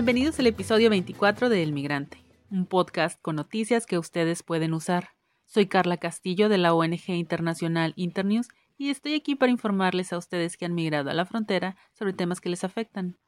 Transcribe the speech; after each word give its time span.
Bienvenidos 0.00 0.38
al 0.38 0.46
episodio 0.46 0.88
24 0.88 1.50
de 1.50 1.62
El 1.62 1.74
Migrante, 1.74 2.24
un 2.50 2.64
podcast 2.64 3.20
con 3.20 3.36
noticias 3.36 3.84
que 3.84 3.98
ustedes 3.98 4.42
pueden 4.42 4.72
usar. 4.72 5.10
Soy 5.44 5.66
Carla 5.66 5.98
Castillo 5.98 6.48
de 6.48 6.56
la 6.56 6.72
ONG 6.72 7.10
internacional 7.10 7.92
Internews 7.96 8.48
y 8.78 8.88
estoy 8.88 9.14
aquí 9.14 9.34
para 9.34 9.52
informarles 9.52 10.14
a 10.14 10.16
ustedes 10.16 10.56
que 10.56 10.64
han 10.64 10.74
migrado 10.74 11.10
a 11.10 11.14
la 11.14 11.26
frontera 11.26 11.76
sobre 11.92 12.14
temas 12.14 12.40
que 12.40 12.48
les 12.48 12.64
afectan. 12.64 13.18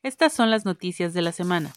Estas 0.02 0.34
son 0.34 0.50
las 0.50 0.66
noticias 0.66 1.14
de 1.14 1.22
la 1.22 1.32
semana. 1.32 1.72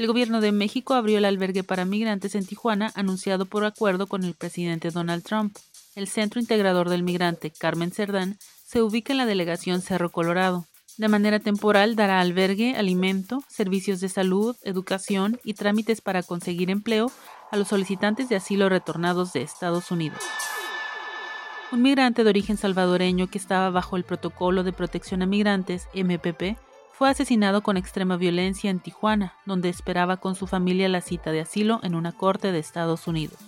El 0.00 0.06
gobierno 0.06 0.40
de 0.40 0.50
México 0.50 0.94
abrió 0.94 1.18
el 1.18 1.26
albergue 1.26 1.62
para 1.62 1.84
migrantes 1.84 2.34
en 2.34 2.46
Tijuana 2.46 2.90
anunciado 2.94 3.44
por 3.44 3.66
acuerdo 3.66 4.06
con 4.06 4.24
el 4.24 4.32
presidente 4.32 4.88
Donald 4.88 5.22
Trump. 5.22 5.54
El 5.94 6.08
Centro 6.08 6.40
Integrador 6.40 6.88
del 6.88 7.02
Migrante, 7.02 7.50
Carmen 7.50 7.90
Cerdán, 7.92 8.38
se 8.64 8.80
ubica 8.80 9.12
en 9.12 9.18
la 9.18 9.26
delegación 9.26 9.82
Cerro 9.82 10.10
Colorado. 10.10 10.64
De 10.96 11.08
manera 11.08 11.38
temporal 11.38 11.96
dará 11.96 12.22
albergue, 12.22 12.76
alimento, 12.76 13.44
servicios 13.46 14.00
de 14.00 14.08
salud, 14.08 14.56
educación 14.62 15.38
y 15.44 15.52
trámites 15.52 16.00
para 16.00 16.22
conseguir 16.22 16.70
empleo 16.70 17.12
a 17.50 17.58
los 17.58 17.68
solicitantes 17.68 18.30
de 18.30 18.36
asilo 18.36 18.70
retornados 18.70 19.34
de 19.34 19.42
Estados 19.42 19.90
Unidos. 19.90 20.22
Un 21.72 21.82
migrante 21.82 22.24
de 22.24 22.30
origen 22.30 22.56
salvadoreño 22.56 23.26
que 23.26 23.36
estaba 23.36 23.68
bajo 23.68 23.98
el 23.98 24.04
Protocolo 24.04 24.64
de 24.64 24.72
Protección 24.72 25.20
a 25.20 25.26
Migrantes, 25.26 25.88
MPP, 25.92 26.56
fue 27.00 27.08
asesinado 27.08 27.62
con 27.62 27.78
extrema 27.78 28.18
violencia 28.18 28.70
en 28.70 28.78
Tijuana, 28.78 29.32
donde 29.46 29.70
esperaba 29.70 30.18
con 30.18 30.34
su 30.34 30.46
familia 30.46 30.86
la 30.90 31.00
cita 31.00 31.32
de 31.32 31.40
asilo 31.40 31.80
en 31.82 31.94
una 31.94 32.12
corte 32.12 32.52
de 32.52 32.58
Estados 32.58 33.06
Unidos. 33.08 33.38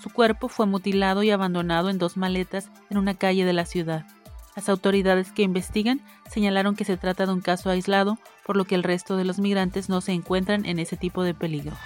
Su 0.00 0.10
cuerpo 0.10 0.46
fue 0.48 0.66
mutilado 0.66 1.24
y 1.24 1.32
abandonado 1.32 1.90
en 1.90 1.98
dos 1.98 2.16
maletas 2.16 2.70
en 2.88 2.98
una 2.98 3.14
calle 3.14 3.44
de 3.44 3.52
la 3.52 3.66
ciudad. 3.66 4.06
Las 4.54 4.68
autoridades 4.68 5.32
que 5.32 5.42
investigan 5.42 6.00
señalaron 6.30 6.76
que 6.76 6.84
se 6.84 6.96
trata 6.96 7.26
de 7.26 7.32
un 7.32 7.40
caso 7.40 7.70
aislado, 7.70 8.18
por 8.46 8.56
lo 8.56 8.66
que 8.66 8.76
el 8.76 8.84
resto 8.84 9.16
de 9.16 9.24
los 9.24 9.40
migrantes 9.40 9.88
no 9.88 10.00
se 10.00 10.12
encuentran 10.12 10.64
en 10.64 10.78
ese 10.78 10.96
tipo 10.96 11.24
de 11.24 11.34
peligro. 11.34 11.76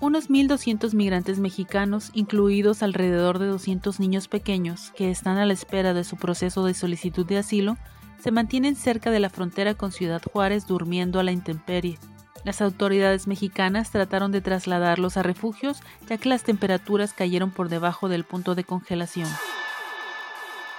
Unos 0.00 0.30
1.200 0.30 0.94
migrantes 0.94 1.38
mexicanos, 1.38 2.12
incluidos 2.14 2.82
alrededor 2.82 3.40
de 3.40 3.46
200 3.48 4.00
niños 4.00 4.26
pequeños 4.28 4.90
que 4.96 5.10
están 5.10 5.36
a 5.36 5.44
la 5.44 5.52
espera 5.52 5.92
de 5.92 6.04
su 6.04 6.16
proceso 6.16 6.64
de 6.64 6.72
solicitud 6.72 7.26
de 7.26 7.36
asilo, 7.36 7.76
se 8.18 8.30
mantienen 8.30 8.76
cerca 8.76 9.10
de 9.10 9.20
la 9.20 9.30
frontera 9.30 9.74
con 9.74 9.92
Ciudad 9.92 10.22
Juárez 10.22 10.66
durmiendo 10.66 11.20
a 11.20 11.22
la 11.22 11.32
intemperie. 11.32 11.98
Las 12.44 12.60
autoridades 12.60 13.26
mexicanas 13.26 13.90
trataron 13.90 14.30
de 14.30 14.40
trasladarlos 14.40 15.16
a 15.16 15.22
refugios 15.22 15.80
ya 16.08 16.16
que 16.16 16.28
las 16.28 16.44
temperaturas 16.44 17.12
cayeron 17.12 17.50
por 17.50 17.68
debajo 17.68 18.08
del 18.08 18.24
punto 18.24 18.54
de 18.54 18.64
congelación. 18.64 19.28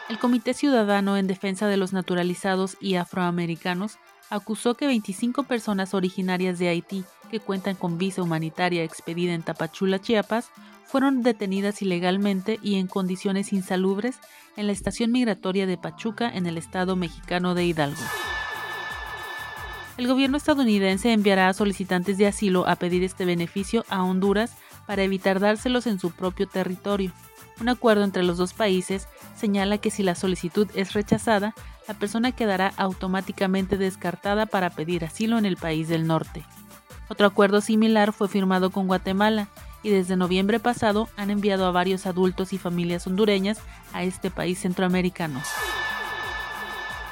El 0.10 0.18
Comité 0.20 0.54
Ciudadano 0.54 1.18
en 1.18 1.28
Defensa 1.28 1.68
de 1.68 1.76
los 1.76 1.92
Naturalizados 1.92 2.78
y 2.80 2.96
Afroamericanos 2.96 3.98
acusó 4.30 4.76
que 4.76 4.88
25 4.88 5.44
personas 5.44 5.94
originarias 5.94 6.60
de 6.60 6.70
Haití 6.70 7.04
que 7.30 7.42
cuentan 7.42 7.76
con 7.76 7.98
visa 7.98 8.22
humanitaria 8.22 8.84
expedida 8.84 9.34
en 9.34 9.44
Tapachula, 9.44 10.00
Chiapas, 10.00 10.50
fueron 10.86 11.23
detenidas 11.23 11.82
ilegalmente 11.82 12.60
y 12.64 12.76
en 12.76 12.88
condiciones 12.88 13.52
insalubres 13.52 14.20
en 14.58 14.68
la 14.68 14.73
estación 14.73 15.12
migratoria 15.12 15.66
de 15.66 15.78
Pachuca 15.78 16.30
en 16.30 16.45
el 16.48 16.58
estado 16.58 16.98
mexicano 16.98 17.56
de 17.56 17.66
Hidalgo. 17.66 18.02
El 19.98 20.08
gobierno 20.08 20.38
estadounidense 20.38 21.14
enviará 21.14 21.48
a 21.48 21.54
solicitantes 21.54 22.18
de 22.18 22.28
asilo 22.28 22.67
a 22.67 22.76
pedir 22.76 23.04
este 23.04 23.23
beneficio 23.23 23.86
a 23.88 24.04
Honduras 24.04 24.56
para 24.86 25.04
evitar 25.04 25.40
dárselos 25.40 25.88
en 25.88 26.00
su 26.00 26.12
propio 26.12 26.48
territorio. 26.48 27.12
Un 27.60 27.70
acuerdo 27.70 28.04
entre 28.04 28.23
los 28.23 28.38
dos 28.38 28.54
países 28.54 29.08
señala 29.36 29.80
que 29.80 29.90
si 29.90 30.04
la 30.04 30.14
solicitud 30.14 30.67
es 30.76 30.94
rechazada, 30.94 31.56
la 31.88 31.94
persona 31.94 32.32
quedará 32.32 32.73
automáticamente 32.78 33.78
descartada 33.78 34.46
para 34.46 34.70
pedir 34.70 35.06
asilo 35.06 35.38
en 35.38 35.46
el 35.46 35.58
país 35.58 35.88
del 35.88 36.06
norte. 36.06 36.44
Otro 37.10 37.26
acuerdo 37.26 37.62
similar 37.62 38.14
fue 38.14 38.28
firmado 38.28 38.70
con 38.70 38.88
Guatemala, 38.88 39.48
y 39.87 39.89
desde 39.89 40.17
noviembre 40.17 40.59
pasado 40.59 41.08
han 41.15 41.30
enviado 41.30 41.65
a 41.65 41.71
varios 41.71 42.08
adultos 42.08 42.52
y 42.52 42.58
familias 42.58 43.08
hondureñas 43.08 43.59
a 43.93 44.03
este 44.03 44.30
país 44.30 44.59
centroamericano. 44.59 45.42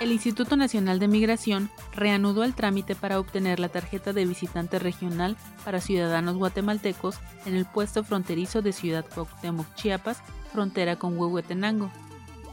El 0.01 0.11
Instituto 0.11 0.57
Nacional 0.57 0.99
de 0.99 1.07
Migración 1.07 1.69
reanudó 1.93 2.43
el 2.43 2.53
trámite 2.53 2.93
para 2.93 3.17
obtener 3.17 3.61
la 3.61 3.69
tarjeta 3.69 4.11
de 4.11 4.25
visitante 4.25 4.77
regional 4.77 5.37
para 5.63 5.79
ciudadanos 5.79 6.35
guatemaltecos 6.35 7.17
en 7.45 7.55
el 7.55 7.63
puesto 7.63 8.03
fronterizo 8.03 8.61
de 8.61 8.73
Ciudad 8.73 9.05
Cuauhtémoc, 9.05 9.73
Chiapas, 9.75 10.21
frontera 10.51 10.97
con 10.97 11.17
Huehuetenango. 11.17 11.89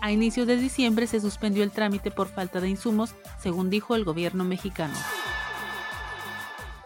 A 0.01 0.13
inicios 0.13 0.47
de 0.47 0.57
diciembre 0.57 1.09
se 1.09 1.21
suspendió 1.21 1.65
el 1.65 1.73
trámite 1.73 2.13
por 2.13 2.29
falta 2.29 2.61
de 2.61 2.69
insumos, 2.69 3.17
según 3.41 3.71
dijo 3.71 3.97
el 3.97 4.05
gobierno 4.05 4.45
mexicano 4.45 4.95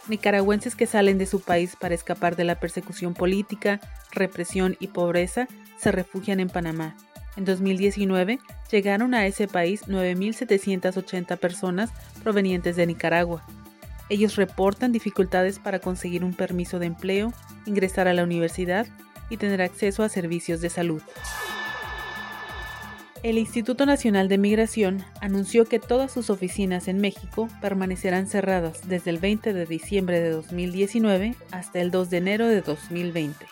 nicaragüenses 0.08 0.74
que 0.74 0.86
salen 0.86 1.18
de 1.18 1.26
su 1.26 1.40
país 1.40 1.76
para 1.78 1.94
escapar 1.94 2.36
de 2.36 2.44
la 2.44 2.60
persecución 2.60 3.14
política, 3.14 3.80
represión 4.12 4.76
y 4.80 4.88
pobreza 4.88 5.48
se 5.78 5.92
refugian 5.92 6.40
en 6.40 6.48
Panamá. 6.48 6.96
En 7.36 7.44
2019 7.44 8.38
llegaron 8.70 9.14
a 9.14 9.26
ese 9.26 9.46
país 9.46 9.82
9.780 9.86 11.36
personas 11.38 11.90
provenientes 12.22 12.76
de 12.76 12.86
Nicaragua. 12.86 13.44
Ellos 14.08 14.36
reportan 14.36 14.92
dificultades 14.92 15.58
para 15.58 15.80
conseguir 15.80 16.24
un 16.24 16.32
permiso 16.32 16.78
de 16.78 16.86
empleo, 16.86 17.32
ingresar 17.66 18.08
a 18.08 18.14
la 18.14 18.24
universidad 18.24 18.86
y 19.28 19.36
tener 19.36 19.60
acceso 19.60 20.02
a 20.02 20.08
servicios 20.08 20.60
de 20.60 20.70
salud. 20.70 21.02
El 23.22 23.38
Instituto 23.38 23.86
Nacional 23.86 24.28
de 24.28 24.36
Migración 24.36 25.02
anunció 25.20 25.64
que 25.64 25.78
todas 25.78 26.12
sus 26.12 26.28
oficinas 26.28 26.86
en 26.86 27.00
México 27.00 27.48
permanecerán 27.62 28.26
cerradas 28.26 28.86
desde 28.86 29.10
el 29.10 29.18
20 29.18 29.52
de 29.54 29.66
diciembre 29.66 30.20
de 30.20 30.30
2019 30.30 31.34
hasta 31.50 31.80
el 31.80 31.90
2 31.90 32.10
de 32.10 32.16
enero 32.18 32.46
de 32.46 32.60
2020. 32.60 33.46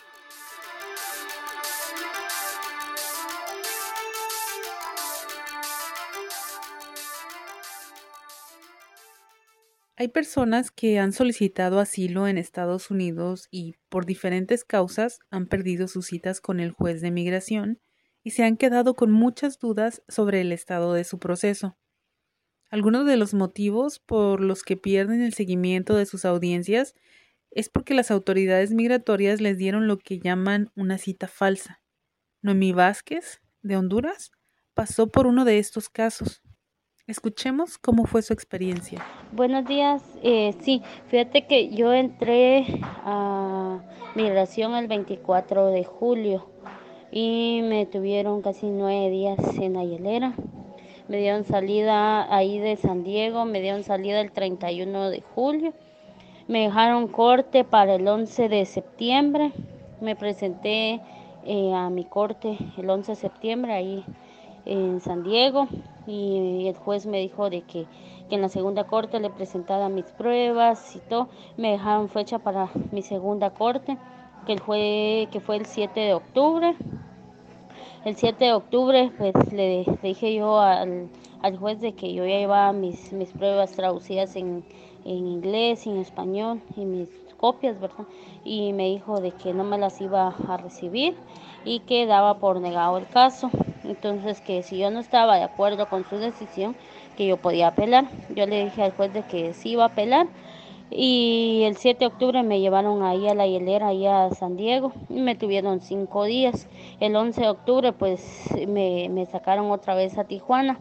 Hay 9.96 10.08
personas 10.08 10.70
que 10.70 10.98
han 10.98 11.12
solicitado 11.12 11.81
asilo 11.81 12.28
en 12.28 12.36
Estados 12.36 12.91
Unidos 12.91 13.48
y 13.50 13.76
por 13.88 14.04
diferentes 14.04 14.62
causas 14.64 15.20
han 15.31 15.46
perdido 15.46 15.88
sus 15.88 16.06
citas 16.06 16.41
con 16.41 16.60
el 16.60 16.72
juez 16.72 17.00
de 17.00 17.10
migración 17.10 17.81
y 18.24 18.30
se 18.30 18.42
han 18.42 18.56
quedado 18.56 18.94
con 18.94 19.12
muchas 19.12 19.58
dudas 19.58 20.02
sobre 20.08 20.40
el 20.40 20.50
estado 20.50 20.94
de 20.94 21.04
su 21.04 21.18
proceso. 21.18 21.76
Algunos 22.70 23.06
de 23.06 23.16
los 23.16 23.34
motivos 23.34 24.00
por 24.00 24.40
los 24.40 24.64
que 24.64 24.76
pierden 24.76 25.22
el 25.22 25.34
seguimiento 25.34 25.94
de 25.94 26.06
sus 26.06 26.24
audiencias 26.24 26.94
es 27.50 27.68
porque 27.68 27.94
las 27.94 28.10
autoridades 28.10 28.72
migratorias 28.72 29.40
les 29.40 29.58
dieron 29.58 29.86
lo 29.86 29.98
que 29.98 30.18
llaman 30.18 30.72
una 30.74 30.98
cita 30.98 31.28
falsa. 31.28 31.82
Noemí 32.40 32.72
Vázquez, 32.72 33.42
de 33.62 33.76
Honduras, 33.76 34.32
pasó 34.72 35.06
por 35.06 35.26
uno 35.26 35.44
de 35.44 35.58
estos 35.58 35.88
casos. 35.88 36.42
Escuchemos 37.06 37.76
cómo 37.76 38.06
fue 38.06 38.22
su 38.22 38.32
experiencia. 38.32 39.04
Buenos 39.32 39.66
días. 39.66 40.02
Eh, 40.22 40.54
sí, 40.62 40.82
fíjate 41.08 41.46
que 41.46 41.69
yo 41.75 41.93
entré 41.93 42.81
a 42.82 43.82
migración 44.14 44.75
el 44.75 44.88
24 44.88 45.66
de 45.66 45.84
julio 45.84 46.53
y 47.16 47.61
me 47.62 47.87
tuvieron 47.87 48.43
casi 48.43 48.66
nueve 48.66 49.08
días 49.08 49.38
en 49.61 49.75
la 49.75 49.84
hielera. 49.84 50.34
Me 51.06 51.19
dieron 51.19 51.44
salida 51.44 52.26
ahí 52.34 52.58
de 52.58 52.75
San 52.75 53.05
Diego, 53.05 53.44
me 53.44 53.61
dieron 53.61 53.84
salida 53.84 54.20
el 54.20 54.32
31 54.32 55.11
de 55.11 55.20
julio. 55.20 55.72
Me 56.49 56.62
dejaron 56.62 57.06
corte 57.06 57.62
para 57.62 57.94
el 57.94 58.08
11 58.08 58.49
de 58.49 58.66
septiembre. 58.66 59.52
Me 60.00 60.16
presenté 60.16 61.00
eh, 61.44 61.72
a 61.72 61.88
mi 61.88 62.05
corte 62.05 62.58
el 62.76 62.90
11 62.90 63.12
de 63.12 63.16
septiembre 63.16 63.72
ahí 63.75 64.05
en 64.64 65.00
San 65.00 65.22
Diego 65.22 65.69
y 66.08 66.66
el 66.66 66.76
juez 66.76 67.06
me 67.06 67.20
dijo 67.20 67.49
de 67.49 67.61
que, 67.61 67.87
que 68.28 68.34
en 68.34 68.43
la 68.43 68.49
segunda 68.49 68.88
corte 68.88 69.20
le 69.20 69.31
presentara 69.31 69.88
mis 69.88 70.06
pruebas 70.06 70.96
y 70.96 70.99
todo. 70.99 71.28
Me 71.56 71.70
dejaron 71.70 72.08
fecha 72.08 72.40
para 72.40 72.70
mi 72.90 73.02
segunda 73.02 73.50
corte 73.50 73.99
que, 74.46 74.58
fue, 74.58 75.29
que 75.32 75.41
fue 75.41 75.56
el 75.56 75.67
7 75.67 76.00
de 76.00 76.14
octubre. 76.14 76.75
El 78.05 78.17
7 78.17 78.44
de 78.44 78.52
octubre 78.52 79.11
pues 79.17 79.35
le, 79.52 79.85
dije 80.02 80.35
yo 80.35 80.61
al, 80.61 81.08
juez 81.58 81.81
de 81.81 81.94
que 81.94 82.12
yo 82.12 82.25
ya 82.26 82.38
llevaba 82.38 82.73
mis, 82.73 83.12
mis 83.12 83.31
pruebas 83.32 83.73
traducidas 83.73 84.37
en, 84.37 84.64
en 85.05 85.26
inglés 85.26 85.87
en 85.87 85.99
español 85.99 86.61
y 86.76 86.85
mis 86.85 87.08
copias, 87.38 87.81
¿verdad? 87.81 88.05
Y 88.44 88.73
me 88.73 88.87
dijo 88.87 89.20
de 89.20 89.32
que 89.32 89.52
no 89.52 89.64
me 89.64 89.79
las 89.79 90.00
iba 90.00 90.35
a 90.49 90.56
recibir 90.56 91.14
y 91.64 91.81
que 91.81 92.06
daba 92.06 92.38
por 92.38 92.61
negado 92.61 92.99
el 92.99 93.06
caso. 93.06 93.50
Entonces 93.85 94.40
que 94.40 94.62
si 94.62 94.79
yo 94.79 94.90
no 94.90 95.00
estaba 95.00 95.37
de 95.37 95.43
acuerdo 95.43 95.88
con 95.88 96.05
su 96.05 96.17
decisión, 96.17 96.76
que 97.17 97.26
yo 97.26 97.37
podía 97.37 97.69
apelar. 97.69 98.06
Yo 98.35 98.47
le 98.47 98.64
dije 98.64 98.82
al 98.82 98.93
juez 98.93 99.12
de 99.12 99.23
que 99.23 99.52
sí 99.55 99.70
iba 99.70 99.85
a 99.85 99.88
apelar 99.88 100.26
Y 100.90 101.62
el 101.64 101.76
7 101.76 101.98
de 101.98 102.06
octubre 102.06 102.42
me 102.42 102.60
llevaron 102.60 103.02
ahí 103.02 103.26
a 103.26 103.34
la 103.34 103.46
hielera, 103.46 103.88
ahí 103.88 104.06
a 104.06 104.31
San 104.31 104.56
Diego, 104.56 104.92
y 105.08 105.20
me 105.20 105.34
tuvieron 105.34 105.81
cinco 105.81 106.25
días. 106.25 106.69
El 107.00 107.16
11 107.16 107.40
de 107.40 107.48
octubre 107.48 107.92
pues 107.92 108.48
me, 108.69 109.08
me 109.08 109.26
sacaron 109.26 109.70
otra 109.70 109.94
vez 109.94 110.19
a 110.19 110.25
Tijuana. 110.25 110.81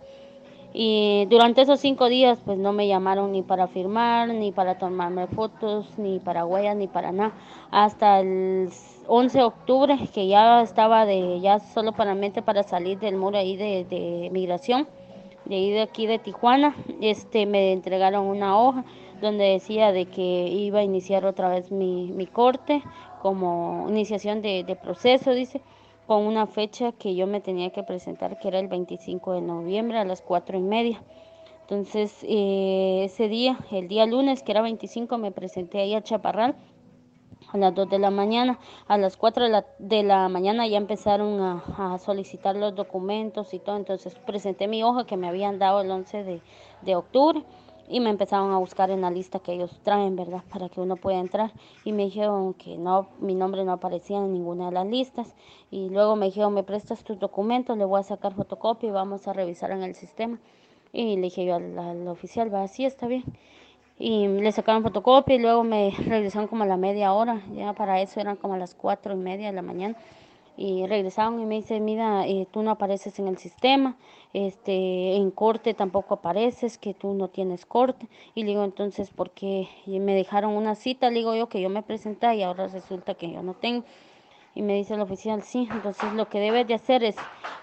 Y 0.76 1.28
durante 1.30 1.62
esos 1.62 1.80
cinco 1.80 2.10
días 2.10 2.40
pues 2.44 2.58
no 2.58 2.74
me 2.74 2.88
llamaron 2.88 3.32
ni 3.32 3.44
para 3.44 3.68
firmar, 3.68 4.30
ni 4.30 4.52
para 4.52 4.78
tomarme 4.80 5.28
fotos, 5.28 5.98
ni 6.00 6.20
para 6.20 6.46
huellas, 6.46 6.76
ni 6.76 6.88
para 6.88 7.12
nada. 7.12 7.34
Hasta 7.72 8.20
el 8.20 8.70
11 9.08 9.38
de 9.38 9.44
octubre 9.44 10.00
que 10.14 10.28
ya 10.28 10.62
estaba 10.62 11.06
de, 11.06 11.40
ya 11.42 11.60
solo 11.60 11.92
para 11.92 12.16
para 12.44 12.64
salir 12.64 13.00
del 13.00 13.18
muro 13.18 13.38
ahí 13.38 13.56
de, 13.56 13.86
de 13.86 14.30
migración, 14.32 14.88
de 15.46 15.56
ahí 15.56 15.72
de 15.72 15.82
aquí 15.82 16.08
de 16.08 16.20
Tijuana, 16.20 16.76
este 17.02 17.46
me 17.46 17.72
entregaron 17.72 18.26
una 18.26 18.58
hoja 18.60 18.84
donde 19.24 19.46
decía 19.46 19.94
de 19.94 20.06
que 20.06 20.22
iba 20.22 20.80
a 20.80 20.84
iniciar 20.84 21.26
otra 21.26 21.48
vez 21.48 21.72
mi, 21.72 22.12
mi 22.12 22.28
corte 22.28 22.84
como 23.22 23.86
iniciación 23.90 24.42
de, 24.42 24.66
de 24.66 24.76
proceso, 24.76 25.32
dice 25.32 25.62
con 26.08 26.26
una 26.26 26.46
fecha 26.46 26.92
que 26.92 27.16
yo 27.16 27.26
me 27.26 27.40
tenía 27.40 27.70
que 27.70 27.84
presentar, 27.84 28.38
que 28.38 28.50
era 28.50 28.60
el 28.60 28.68
25 28.68 29.32
de 29.32 29.42
noviembre 29.42 29.98
a 29.98 30.04
las 30.04 30.22
cuatro 30.22 30.58
y 30.58 30.62
media. 30.62 31.02
Entonces, 31.62 32.14
eh, 32.24 33.04
ese 33.06 33.30
día, 33.30 33.58
el 33.72 33.88
día 33.88 34.06
lunes, 34.06 34.44
que 34.44 34.52
era 34.52 34.62
25, 34.62 35.18
me 35.18 35.32
presenté 35.32 35.80
ahí 35.80 35.96
a 35.96 36.04
Chaparral 36.04 36.56
a 37.54 37.58
las 37.58 37.74
2 37.74 37.90
de 37.90 38.00
la 38.00 38.12
mañana. 38.12 38.60
A 38.88 38.98
las 38.98 39.16
4 39.16 39.46
de 39.46 39.50
la, 39.50 39.66
de 39.80 40.04
la 40.04 40.28
mañana 40.28 40.68
ya 40.68 40.78
empezaron 40.78 41.40
a, 41.40 41.64
a, 41.78 42.00
solicitar 42.00 42.58
los 42.58 42.76
documentos 42.76 43.54
y 43.54 43.60
todo. 43.60 43.78
Entonces, 43.78 44.16
presenté 44.16 44.68
mi 44.68 44.84
hoja 44.84 45.06
que 45.06 45.16
me 45.16 45.30
habían 45.30 45.58
dado 45.60 45.80
el 45.80 45.90
11 45.90 46.24
de, 46.26 46.42
de 46.82 46.96
octubre 46.98 47.46
y 47.90 48.00
me 48.00 48.10
empezaron 48.10 48.52
a 48.52 48.58
buscar 48.58 48.90
en 48.92 49.02
la 49.02 49.12
lista 49.12 49.40
que 49.40 49.54
ellos 49.54 49.80
traen, 49.84 50.16
¿verdad? 50.16 50.44
Para 50.50 50.70
que 50.70 50.80
uno 50.80 50.96
pueda 50.96 51.20
entrar. 51.20 51.52
Y 51.84 51.92
me 51.92 52.06
dijeron 52.06 52.54
que 52.54 52.78
no, 52.78 53.08
mi 53.20 53.36
nombre 53.36 53.64
no 53.66 53.74
aparecía 53.74 54.18
en 54.18 54.34
ninguna 54.34 54.68
de 54.68 54.72
las 54.72 54.88
listas. 54.88 55.36
Y 55.70 55.90
luego 55.90 56.16
me 56.16 56.28
dijeron, 56.28 56.54
me 56.54 56.64
prestas 56.64 57.04
tus 57.04 57.20
documentos, 57.20 57.78
le 57.78 57.86
voy 57.86 58.00
a 58.00 58.04
sacar 58.04 58.34
fotocopia 58.34 58.90
y 58.90 58.92
vamos 58.92 59.28
a 59.28 59.34
revisar 59.34 59.72
en 59.72 59.84
el 59.84 59.96
sistema. 59.96 60.40
Y 60.92 61.16
le 61.16 61.24
dije 61.24 61.46
yo 61.46 61.56
al, 61.56 62.08
oficial, 62.08 62.54
va, 62.54 62.68
sí, 62.68 62.86
está 62.86 63.08
bien. 63.08 63.24
Y 64.00 64.28
le 64.28 64.52
sacaron 64.52 64.84
fotocopia 64.84 65.36
y 65.36 65.40
luego 65.40 65.64
me 65.64 65.92
regresaron 66.06 66.48
como 66.48 66.64
a 66.64 66.68
la 66.68 66.78
media 66.78 67.14
hora. 67.14 67.42
Ya 67.54 67.74
para 67.74 68.02
eso 68.02 68.20
eran 68.20 68.38
como 68.38 68.54
a 68.54 68.58
las 68.58 68.76
cuatro 68.76 69.14
y 69.14 69.18
media 69.18 69.48
de 69.48 69.54
la 69.54 69.62
mañana 69.62 69.96
y 70.58 70.86
regresaron 70.86 71.40
y 71.40 71.46
me 71.46 71.56
dice, 71.56 71.80
mira, 71.80 72.28
eh, 72.28 72.48
tú 72.52 72.62
no 72.62 72.72
apareces 72.72 73.18
en 73.20 73.28
el 73.28 73.38
sistema, 73.38 73.96
este, 74.34 75.16
en 75.16 75.32
corte 75.32 75.74
tampoco 75.74 76.16
apareces, 76.16 76.78
que 76.78 76.94
tú 76.94 77.14
no 77.14 77.30
tienes 77.30 77.66
corte. 77.66 78.08
Y 78.36 78.42
le 78.42 78.50
digo, 78.50 78.64
entonces, 78.64 79.12
¿por 79.12 79.32
qué 79.32 79.68
me 79.86 80.16
dejaron 80.16 80.54
una 80.54 80.76
cita? 80.76 81.10
Le 81.10 81.20
digo 81.20 81.36
yo 81.36 81.48
que 81.48 81.62
yo 81.62 81.70
me 81.70 81.84
presenté 81.84 82.36
y 82.36 82.44
ahora 82.44 82.68
resulta 82.68 83.14
que 83.14 83.32
yo 83.32 83.44
no 83.44 83.54
tengo. 83.54 83.86
Y 84.56 84.62
me 84.62 84.76
dice 84.76 84.94
el 84.94 85.02
oficial, 85.02 85.42
sí, 85.42 85.68
entonces 85.72 86.14
lo 86.14 86.30
que 86.30 86.40
debes 86.40 86.68
de 86.68 86.76
hacer 86.76 87.04
es 87.04 87.16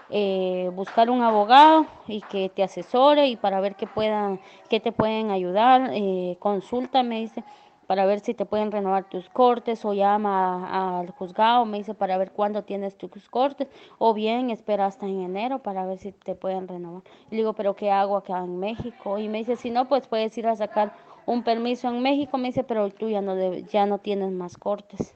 eh, 0.09 0.69
buscar 0.73 1.09
un 1.09 1.21
abogado 1.21 1.85
y 2.07 2.19
que 2.21 2.49
te 2.49 2.63
asesore 2.63 3.27
y 3.27 3.37
para 3.37 3.61
ver 3.61 3.75
qué 3.75 3.87
puedan, 3.87 4.41
qué 4.69 4.81
te 4.81 4.91
pueden 4.91 5.31
ayudar, 5.31 5.91
eh, 5.93 6.35
consulta, 6.39 7.01
me 7.01 7.21
dice, 7.21 7.45
para 7.87 8.05
ver 8.05 8.19
si 8.19 8.33
te 8.33 8.45
pueden 8.45 8.71
renovar 8.71 9.09
tus 9.09 9.29
cortes 9.29 9.83
o 9.85 9.93
llama 9.93 10.99
al 10.99 11.09
juzgado, 11.11 11.65
me 11.65 11.77
dice 11.77 11.93
para 11.93 12.17
ver 12.17 12.31
cuándo 12.31 12.63
tienes 12.63 12.95
tus 12.95 13.29
cortes 13.29 13.67
o 13.97 14.13
bien 14.13 14.49
espera 14.49 14.85
hasta 14.85 15.05
en 15.05 15.21
enero 15.21 15.59
para 15.59 15.85
ver 15.85 15.97
si 15.97 16.11
te 16.11 16.35
pueden 16.35 16.67
renovar. 16.67 17.03
Y 17.29 17.35
digo, 17.35 17.53
pero 17.53 17.75
¿qué 17.75 17.91
hago 17.91 18.17
acá 18.17 18.39
en 18.39 18.59
México? 18.59 19.17
Y 19.17 19.27
me 19.27 19.39
dice, 19.39 19.55
si 19.55 19.71
no, 19.71 19.87
pues 19.87 20.07
puedes 20.07 20.37
ir 20.37 20.47
a 20.47 20.55
sacar 20.55 20.93
un 21.25 21.43
permiso 21.43 21.89
en 21.89 22.01
México, 22.01 22.37
me 22.37 22.47
dice, 22.47 22.63
pero 22.63 22.89
tú 22.89 23.09
ya 23.09 23.21
no, 23.21 23.35
ya 23.37 23.85
no 23.85 23.97
tienes 23.97 24.31
más 24.31 24.57
cortes. 24.57 25.13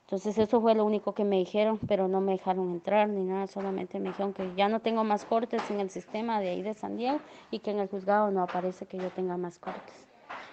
Entonces 0.00 0.38
eso 0.38 0.60
fue 0.62 0.74
lo 0.74 0.86
único 0.86 1.12
que 1.12 1.24
me 1.24 1.36
dijeron, 1.36 1.78
pero 1.86 2.08
no 2.08 2.22
me 2.22 2.32
dejaron 2.32 2.70
entrar 2.72 3.10
ni 3.10 3.24
nada, 3.24 3.46
solamente 3.46 4.00
me 4.00 4.08
dijeron 4.08 4.32
que 4.32 4.54
ya 4.56 4.68
no 4.68 4.80
tengo 4.80 5.04
más 5.04 5.26
cortes 5.26 5.70
en 5.70 5.80
el 5.80 5.90
sistema 5.90 6.40
de 6.40 6.48
ahí 6.48 6.62
de 6.62 6.72
San 6.72 6.96
Diego 6.96 7.20
y 7.50 7.58
que 7.58 7.72
en 7.72 7.78
el 7.78 7.88
juzgado 7.88 8.30
no 8.30 8.42
aparece 8.42 8.86
que 8.86 8.96
yo 8.96 9.10
tenga 9.10 9.36
más 9.36 9.58
cortes 9.58 10.07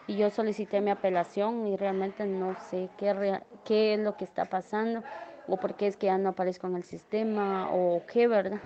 y 0.07 0.17
yo 0.17 0.29
solicité 0.29 0.81
mi 0.81 0.91
apelación 0.91 1.67
y 1.67 1.77
realmente 1.77 2.25
no 2.25 2.55
sé 2.69 2.89
qué, 2.97 3.41
qué 3.63 3.95
es 3.95 3.99
lo 3.99 4.15
que 4.17 4.25
está 4.25 4.45
pasando 4.45 5.01
o 5.47 5.57
por 5.57 5.75
qué 5.75 5.87
es 5.87 5.97
que 5.97 6.07
ya 6.07 6.17
no 6.17 6.29
aparezco 6.29 6.67
en 6.67 6.75
el 6.75 6.83
sistema 6.83 7.69
o 7.71 8.03
qué, 8.11 8.27
¿verdad? 8.27 8.59